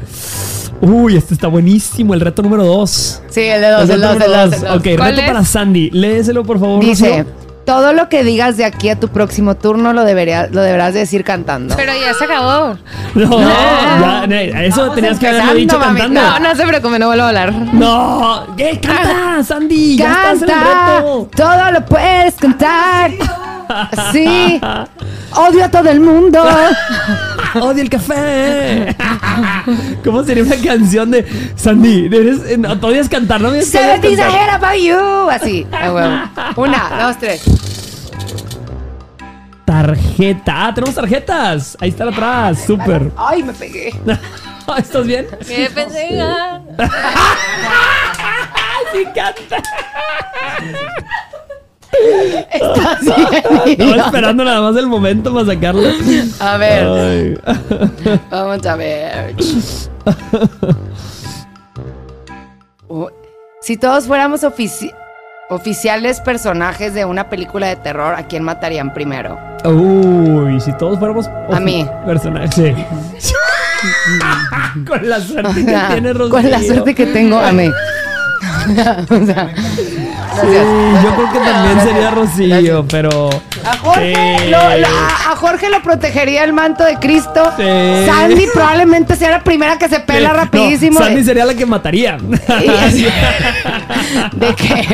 [0.80, 2.14] uy, este está buenísimo.
[2.14, 3.22] El reto número dos.
[3.30, 4.70] Sí, el de dos, el el dos, el dos.
[4.76, 5.90] Ok, ¿Cuál reto para Sandy.
[5.90, 6.84] Léeselo, por favor.
[6.84, 7.26] Dice, Rocío.
[7.64, 11.24] Todo lo que digas de aquí a tu próximo turno lo, debería, lo deberás decir
[11.24, 11.74] cantando.
[11.76, 12.76] Pero ya se acabó.
[13.14, 16.00] No, ya, ne- eso Vamos tenías que haberlo dicho mami.
[16.00, 16.38] cantando.
[16.40, 17.52] No, no se preocupe, no vuelvo a hablar.
[17.52, 18.80] No, ¿qué?
[18.80, 19.96] Canta, Sandy.
[19.96, 21.28] Ya estás en el Canta, reto.
[21.36, 23.10] todo lo puedes cantar.
[24.12, 24.60] Sí,
[25.34, 26.42] odio a todo el mundo.
[27.60, 28.96] Odio el café.
[30.04, 32.06] ¿Cómo sería una canción de Sandy?
[32.06, 33.50] Eres, no, odias cantar, ¿no?
[33.60, 35.30] Seventies I about you.
[35.30, 35.66] Así.
[36.56, 37.42] Una, dos, tres.
[39.64, 40.66] Tarjeta.
[40.66, 41.76] Ah, tenemos tarjetas.
[41.80, 42.64] Ahí está atrás.
[42.66, 43.10] Súper.
[43.16, 43.94] Ay, me pegué.
[44.78, 45.26] ¿Estás bien?
[45.46, 46.08] ¿Qué pensé?
[48.92, 49.56] Sí, canta.
[52.52, 53.00] Estás
[53.66, 55.82] bien, Estaba esperando nada más el momento para sacarlo.
[56.40, 57.38] A ver, Ay.
[58.30, 59.34] vamos a ver.
[62.88, 63.10] Oh,
[63.62, 64.92] Si todos fuéramos ofici-
[65.48, 69.38] oficiales personajes de una película de terror, ¿a quién matarían primero?
[69.64, 71.86] Uy, si todos fuéramos A mí.
[72.04, 72.54] personajes.
[73.18, 73.34] Sí.
[74.86, 76.30] Con la suerte que tiene Rocío.
[76.30, 77.68] Con la suerte que tengo, a mí.
[77.68, 79.48] O sea,
[80.34, 80.64] Gracias.
[81.04, 83.30] yo creo que también sería Rocío, pero.
[83.64, 87.52] A Jorge, lo, lo- a, a Jorge lo protegería el manto de Cristo.
[87.56, 87.62] Sí.
[88.06, 90.98] Sandy probablemente sea la primera que se pela no, rapidísimo.
[90.98, 92.16] Sandy sería la que mataría.
[94.32, 94.86] ¿De qué?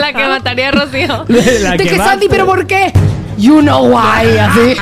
[0.00, 1.24] La que mataría a Rocío.
[1.28, 2.04] La ¿De mata.
[2.04, 2.28] Sandy?
[2.28, 2.92] ¿Pero por qué?
[3.38, 4.76] You know why, así.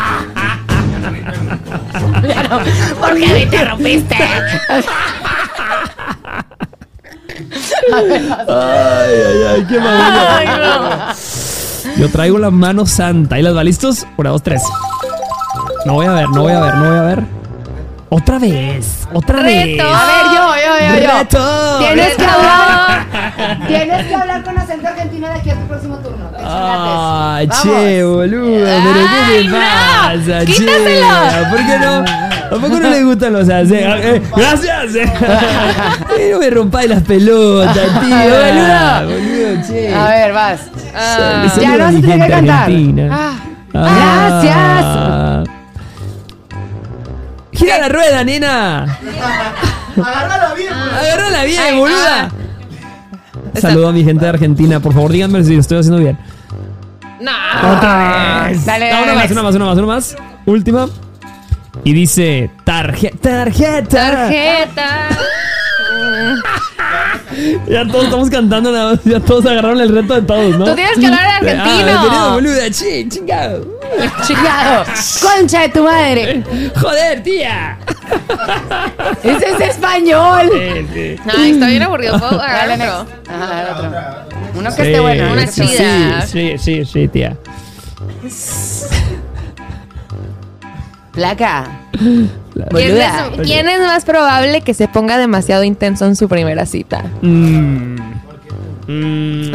[3.01, 4.16] ¿Por qué me interrumpiste?
[7.93, 10.01] Ay, ay, ay, qué mamón.
[10.28, 11.97] Ay, no.
[11.97, 13.38] Yo traigo la mano santa.
[13.38, 14.07] ¿Y las va listos?
[14.16, 14.62] Una, dos, tres.
[15.86, 17.39] No voy a ver, no voy a ver, no voy a ver.
[18.13, 19.67] Otra vez, otra vez.
[19.79, 19.85] Reto.
[19.89, 21.19] A ver, yo, yo, yo, yo.
[21.19, 21.79] Reto.
[21.79, 23.07] Tienes que hablar.
[23.69, 26.29] Tienes que hablar con acento argentino de aquí a tu próximo turno.
[26.43, 31.51] Ah, che, boludo, pero ¿qué te pasa, che?
[31.51, 32.05] ¿Por qué no?
[32.51, 33.75] ¿A poco no le gustan los así?
[33.81, 34.95] Eh, gracias.
[36.19, 38.17] Eh, no me rompáis las pelotas, tío.
[38.17, 39.95] boludo, boludo, che.
[39.95, 40.61] A ver, vas.
[40.97, 41.47] Ah.
[41.61, 42.71] Ya no vas a tener que cantar.
[43.13, 43.37] Ah.
[43.73, 45.39] Ah.
[47.61, 48.99] Gira la rueda, nena.
[49.97, 50.93] Agárrala bien, pues.
[51.03, 52.23] Agárrala bien, Ay, boluda.
[52.25, 52.31] ah.
[53.61, 54.81] Saludo a mi gente de Argentina.
[54.81, 56.19] Por favor, díganme si lo estoy haciendo bien.
[57.21, 57.33] No.
[57.77, 58.65] Otra vez.
[58.65, 60.17] Dale, Ah, dale, una más, una más, una más, una más.
[60.47, 60.89] Última.
[61.85, 63.19] Y dice tarjeta.
[63.45, 63.89] Tarjeta.
[63.89, 65.09] Tarjeta.
[67.68, 70.64] Ya todos estamos cantando, nada más, ya todos agarraron el reto de todos, ¿no?
[70.64, 71.64] Tú tienes que hablar argentino.
[71.89, 73.66] Ah, querido boluda, chi, chingado.
[74.26, 74.85] Chingado.
[75.20, 76.45] Concha de tu madre.
[76.81, 77.78] Joder, tía.
[79.22, 80.51] Ese es español.
[80.53, 81.16] Sí, sí.
[81.37, 82.18] Ay, está bien aburrido.
[82.18, 83.14] ¿Puedo agarrar otro?
[83.28, 84.41] Ajá, dale otro.
[84.55, 85.33] Uno que Sí, esté bueno.
[85.33, 86.26] Una sí, chida.
[86.26, 87.37] Sí, sí, sí, tía.
[91.12, 91.80] Placa.
[92.71, 97.05] ¿Quién es, quién es más probable que se ponga demasiado intenso en su primera cita?
[97.23, 97.97] Mm.
[98.89, 99.53] Mm.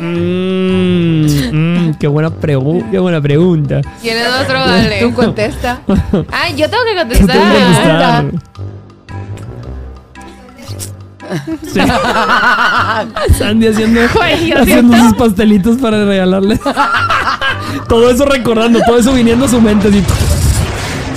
[0.00, 1.94] Mm.
[1.98, 3.80] Qué buena pregunta, qué buena pregunta.
[4.00, 4.98] ¿Quién es más probable?
[5.00, 5.80] Tú contesta.
[6.32, 8.24] Ay, yo tengo que tengo contestar.
[11.62, 11.80] Sí.
[13.38, 14.00] Sandy haciendo,
[14.60, 16.58] haciendo sus pastelitos para regalarle.
[17.88, 20.02] todo eso recordando, todo eso viniendo a su mente así.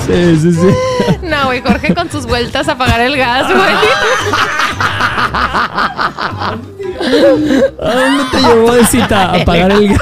[0.06, 1.18] Sí, sí, sí.
[1.24, 3.74] No, güey, Jorge con sus vueltas a apagar el gas, güey.
[7.80, 10.02] ¿A dónde te llevó de cita a apagar el gas?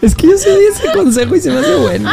[0.00, 2.10] Es que yo sí di ese consejo y se me hace bueno.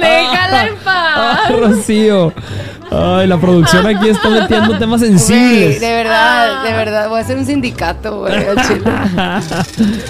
[0.00, 1.58] Déjala en Ah, paz.
[1.60, 2.32] Rocío.
[2.90, 5.80] Ay, la producción aquí está metiendo temas sensibles.
[5.80, 7.08] de verdad, de verdad.
[7.08, 8.34] Voy a hacer un sindicato, güey.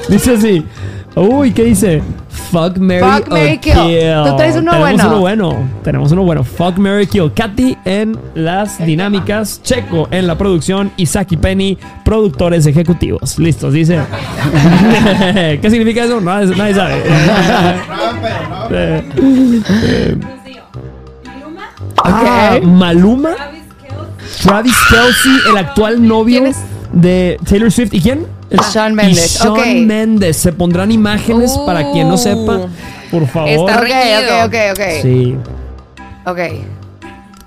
[0.08, 0.64] dice así.
[1.14, 2.02] Uy, ¿qué dice?
[2.50, 3.74] Fuck, Mary, Fuck, marry, or kill.
[3.74, 5.08] Tú traes uno Tenemos bueno.
[5.08, 5.68] uno bueno.
[5.82, 6.44] Tenemos uno bueno.
[6.44, 7.32] Fuck, Mary, Kill.
[7.32, 9.60] Katy en las dinámicas.
[9.62, 10.90] Checo en la producción.
[10.96, 13.38] Isaac y Penny, productores ejecutivos.
[13.38, 14.00] Listos, dice.
[15.60, 16.20] ¿Qué significa eso?
[16.20, 17.02] Nadie, nadie sabe.
[22.04, 23.30] Eh, ah, Maluma.
[24.42, 26.44] Travis Kelsey, el actual novio
[26.92, 27.92] de Taylor Swift.
[27.94, 28.26] ¿Y quién?
[28.72, 29.38] Shawn Y Mendes.
[29.42, 29.66] Shawn Ok.
[29.86, 30.36] Mendes.
[30.36, 31.66] Se pondrán imágenes Uh.
[31.66, 32.62] para quien no sepa.
[33.10, 33.48] Por favor.
[33.48, 34.44] Está reñido.
[34.46, 35.02] ok, ok, ok.
[35.02, 35.36] Sí.
[36.26, 36.38] Ok.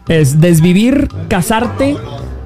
[0.07, 1.95] Es desvivir, casarte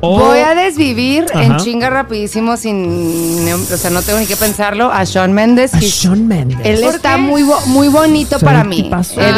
[0.01, 0.19] o.
[0.19, 3.45] Voy a desvivir en chinga rapidísimo sin...
[3.71, 4.91] O sea, no tengo ni que pensarlo.
[4.91, 5.73] A Shawn Mendes.
[5.73, 6.57] a Shawn Mendes.
[6.63, 7.21] Él ¿Por está qué?
[7.21, 8.89] muy, bo- muy bonito para mí.
[8.91, 9.33] Él-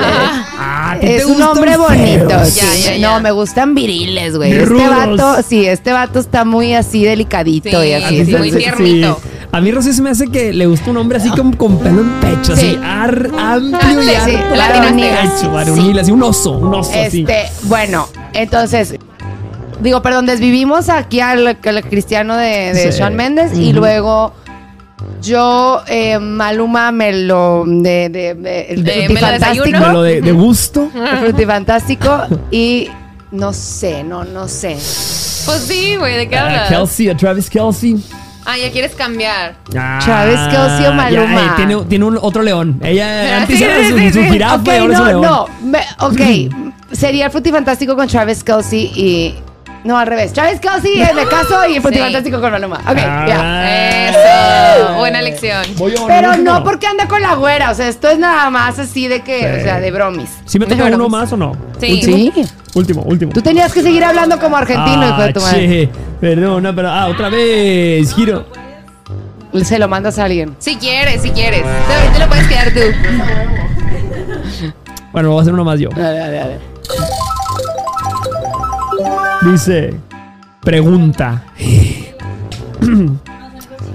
[0.61, 1.87] Ah, ¿a ti te es un hombre feos?
[1.87, 2.29] bonito.
[2.29, 2.83] Ya, sí.
[2.83, 3.09] ya, ya.
[3.13, 4.51] No, me gustan viriles, güey.
[4.51, 5.17] Este Rudos.
[5.17, 8.25] vato, sí, este vato está muy así delicadito Sí, y así.
[8.25, 9.19] sí, muy tiernito.
[9.51, 12.01] A mí Rocío se me hace que le gusta un hombre así con, con pelo
[12.01, 12.77] en pecho, Sí.
[12.77, 15.99] así ar- amplio y Sí, varonil.
[15.99, 17.21] así un oso, un oso así.
[17.21, 18.95] Este, bueno, entonces,
[19.81, 22.99] digo, perdón, desvivimos aquí al, al cristiano de, de Sí.
[22.99, 23.79] Shawn Mendes y Ujú.
[23.79, 24.33] luego
[25.21, 27.63] yo, eh, Maluma, me lo.
[27.65, 30.01] de, de, de- el De Fruity me lo.
[30.01, 30.89] De de, de gusto.
[30.95, 32.21] El Fruity Fantástico
[32.51, 32.89] y
[33.31, 34.73] no sé, no, no sé.
[35.45, 36.69] Pues sí, güey, ¿de qué A hablas?
[36.69, 38.03] Kelsey, a Travis Kelsey.
[38.45, 39.55] Ah, ya quieres cambiar.
[39.77, 41.35] Ah, Travis Kelce o Maluma.
[41.35, 42.79] ya, eh, tiene, tiene un otro león.
[42.83, 45.11] Ella antes Sí, era sí, su, sí, su jirafa Ok, y ahora es un no,
[45.11, 45.21] león.
[45.21, 45.47] no.
[45.61, 49.35] me- ok, sería el Fruity Fantástico con Travis Kelsey y.
[49.83, 50.33] No, al revés.
[50.33, 51.79] Travis Kelsey, eh, me caso y Sí.
[51.79, 52.77] Fantástico con Maluma.
[52.87, 53.25] Ok, Ah.
[53.27, 54.09] ya.
[54.09, 54.95] Eso.
[54.97, 55.63] Buena lección.
[55.77, 58.77] Voy yo, Pero no porque anda con la güera, o sea, esto es nada más
[58.77, 59.45] así de que, Sí.
[59.45, 60.29] o sea, de bromis.
[60.45, 61.53] ¿Sí me toca uno más o no?
[61.79, 61.93] Sí.
[61.93, 62.17] Último.
[62.17, 62.45] Sí.
[62.75, 63.31] Último, último.
[63.31, 65.67] Tú tenías que seguir hablando como argentino, hijo de tu madre.
[65.67, 66.89] che, perdona, pero.
[66.89, 68.45] Ah, otra vez, giro.
[69.63, 70.55] Se lo mandas a alguien.
[70.59, 71.63] Si quieres, si quieres.
[71.63, 72.81] Te, te lo puedes quedar tú.
[75.11, 75.89] Bueno, voy a hacer uno más yo.
[75.89, 76.59] Dale, dale, dale.
[79.45, 79.93] Dice,
[80.61, 81.43] pregunta.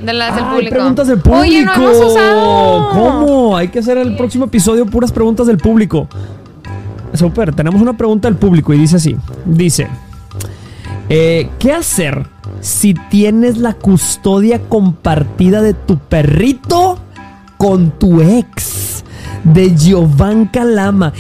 [0.03, 0.71] De las del Ay, público.
[0.75, 1.41] preguntas del público.
[1.41, 2.91] Oye, no hemos usado.
[2.91, 3.57] ¿Cómo?
[3.57, 6.09] Hay que hacer el próximo episodio puras preguntas del público.
[7.15, 9.17] Super, tenemos una pregunta del público y dice así.
[9.45, 9.89] Dice,
[11.09, 12.27] eh, ¿qué hacer
[12.61, 16.99] si tienes la custodia compartida de tu perrito
[17.57, 19.05] con tu ex?
[19.45, 21.13] De Giovanni Calama.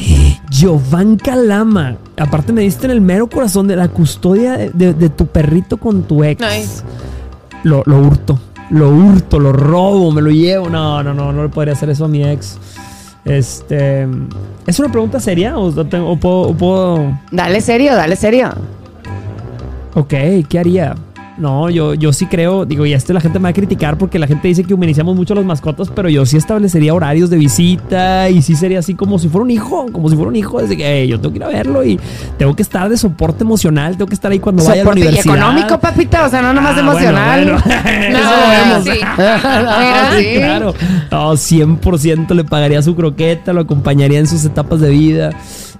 [0.50, 1.96] Giovanni Calama.
[2.16, 5.76] Aparte me diste en el mero corazón de la custodia de, de- de tu perrito
[5.78, 6.82] con tu ex Nice.
[7.64, 8.38] lo, lo hurto.
[8.70, 10.70] Lo hurto, lo robo, me lo llevo.
[10.70, 12.56] No, no, no, no le podría hacer eso a mi ex.
[13.24, 14.06] Este.
[14.66, 15.58] ¿Es una pregunta seria?
[15.58, 18.50] ¿O, tengo- o puedo, o puedo- Dale serio, dale serio.
[19.94, 20.14] Ok,
[20.48, 20.94] ¿qué haría?
[21.36, 24.20] No, yo, yo sí creo, digo, y esto la gente me va a criticar porque
[24.20, 27.38] la gente dice que humanizamos mucho a las mascotas, pero yo sí establecería horarios de
[27.38, 30.60] visita y sí sería así como si fuera un hijo, como si fuera un hijo,
[30.60, 31.98] desde que "Hey, yo tengo que ir a verlo y
[32.38, 35.00] tengo que estar de soporte emocional, tengo que estar ahí cuando vaya a la Soporte
[35.00, 35.36] y universidad.
[35.36, 37.44] económico, papita, o sea, no nomás Ah, emocional.
[37.44, 37.80] bueno, bueno.
[38.00, 38.84] Eso No, lo vemos.
[38.84, 38.90] sí.
[40.18, 40.34] Sí, sí.
[40.38, 40.74] claro.
[41.10, 45.30] No, 100% le pagaría su croqueta, lo acompañaría en sus etapas de vida.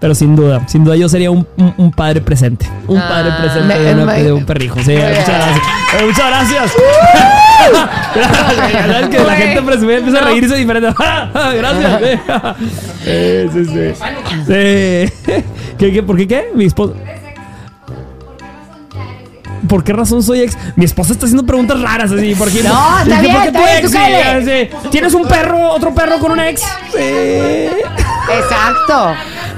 [0.01, 2.69] Pero sin duda, sin duda yo sería un, un- un padre presente.
[2.89, 3.09] Un Ah.
[3.09, 4.75] padre presente Me- de, una- me- de un perrijo.
[4.83, 5.15] Sí, muchas bien.
[5.15, 5.57] gracias.
[6.01, 6.73] Eh, muchas gracias.
[8.15, 10.95] Gracias, que la gente presume empieza a reírse diferente.
[11.57, 12.57] gracias.
[13.07, 13.93] Eh, sí, sí.
[14.47, 15.33] Sí.
[15.79, 16.51] ¿Qué, qué, ¿Por qué qué?
[16.55, 16.95] Mi esposa.
[19.69, 20.57] ¿Por qué razón soy ex?
[20.77, 22.35] Mi esposa está haciendo preguntas raras así.
[22.35, 22.63] ¿Por qué?
[22.63, 23.87] No, está ¿Por qué bien, tu bien, ex?
[23.91, 24.45] tú cáele.
[24.45, 24.89] Sí, sí.
[24.91, 26.61] ¿Tienes un perro, otro perro con un ex?
[26.93, 26.99] Sí.
[26.99, 29.15] Exacto.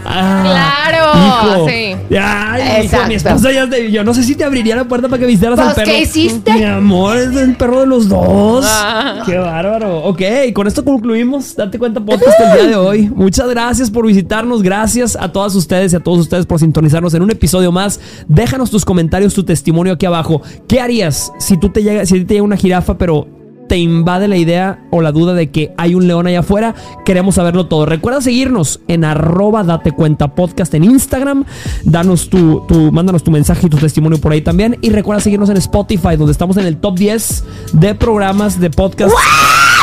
[0.09, 0.43] Ah,
[0.89, 1.69] Claro, hijo.
[1.69, 2.17] sí.
[2.19, 3.09] Ay, hijo, Exacto.
[3.09, 5.59] mi esposa ya te- Yo no sé si te abriría la puerta para que visitaras
[5.59, 5.87] al Pues, perro.
[5.91, 6.53] ¿qué hiciste?
[6.53, 8.65] Mi amor, es el perro de los dos.
[8.69, 9.23] Ah.
[9.27, 9.99] Qué bárbaro.
[10.05, 10.23] Ok,
[10.55, 11.57] con esto concluimos.
[11.57, 13.11] Date cuenta podcast el día de hoy.
[13.15, 14.63] Muchas gracias por visitarnos.
[14.63, 18.01] Gracias a todas ustedes y a todos ustedes por sintonizarnos en un episodio más.
[18.29, 20.43] Déjanos tus comentarios, tu testimonio aquí abajo.
[20.69, 23.27] ¿Qué harías si tú te llega, si a ti te llega una jirafa, pero
[23.69, 27.37] te invade la idea o la duda de que hay un león allá afuera, queremos
[27.37, 27.87] saberlo todo.
[27.87, 31.45] Recuerda seguirnos en arroba date cuenta podcast en Instagram.
[31.85, 34.79] Danos tu, tu, mándanos tu mensaje y tu testimonio por ahí también.
[34.81, 39.15] Y recuerda seguirnos en Spotify, donde estamos en el top 10 de programas de podcast.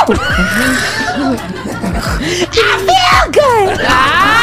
[0.08, 0.16] Ay,
[3.34, 4.43] güey.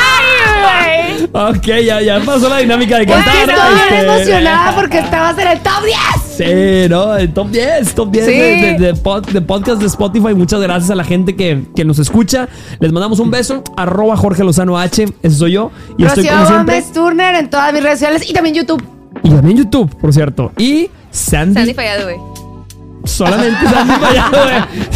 [1.33, 3.35] Ok, ya, ya pasó la dinámica de cantar.
[3.37, 5.97] estoy bien este, emocionada porque estabas en el top 10.
[6.37, 8.33] Sí, no, el top 10, top 10 Sí.
[8.33, 10.35] de, de- de pod- de podcast de Spotify.
[10.35, 12.49] Muchas gracias a la gente que, que nos escucha.
[12.81, 13.63] Les mandamos un beso.
[13.77, 15.71] Arroba Jorge Lozano H, ese soy yo.
[15.99, 16.75] Y estoy Rocío como siempre.
[16.81, 18.83] Gómez Turner en todas mis redes sociales y también YouTube.
[19.23, 20.51] Y también YouTube, por cierto.
[20.59, 21.55] Y Sandy.
[21.55, 22.17] Sandy fallado, güey.
[23.05, 24.39] Solamente Sandy Fallado,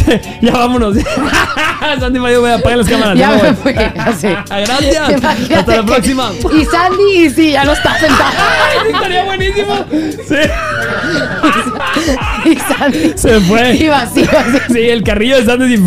[0.05, 0.21] güey.
[0.41, 0.95] ya vámonos.
[1.99, 3.17] Sandy Fallado, güey, apaga las cámaras.
[3.17, 3.73] Ya me fui.
[3.73, 4.27] Así.
[4.49, 5.09] Gracias.
[5.17, 6.31] Imagínate Hasta la que- próxima.
[6.53, 8.31] Y Sandy, y sí, ya no está sentada.
[8.81, 9.85] Ay, estaría buenísimo.
[10.27, 10.35] Sí.
[12.51, 13.13] Y Sandy.
[13.15, 13.75] Se fue.
[13.75, 14.59] Y vacío, así.
[14.73, 15.73] Sí, el carrillo de Sandy.
[15.75, 15.83] así.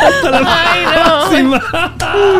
[0.00, 0.38] Hasta la
[0.72, 1.20] Ay, no.
[1.28, 2.39] próxima.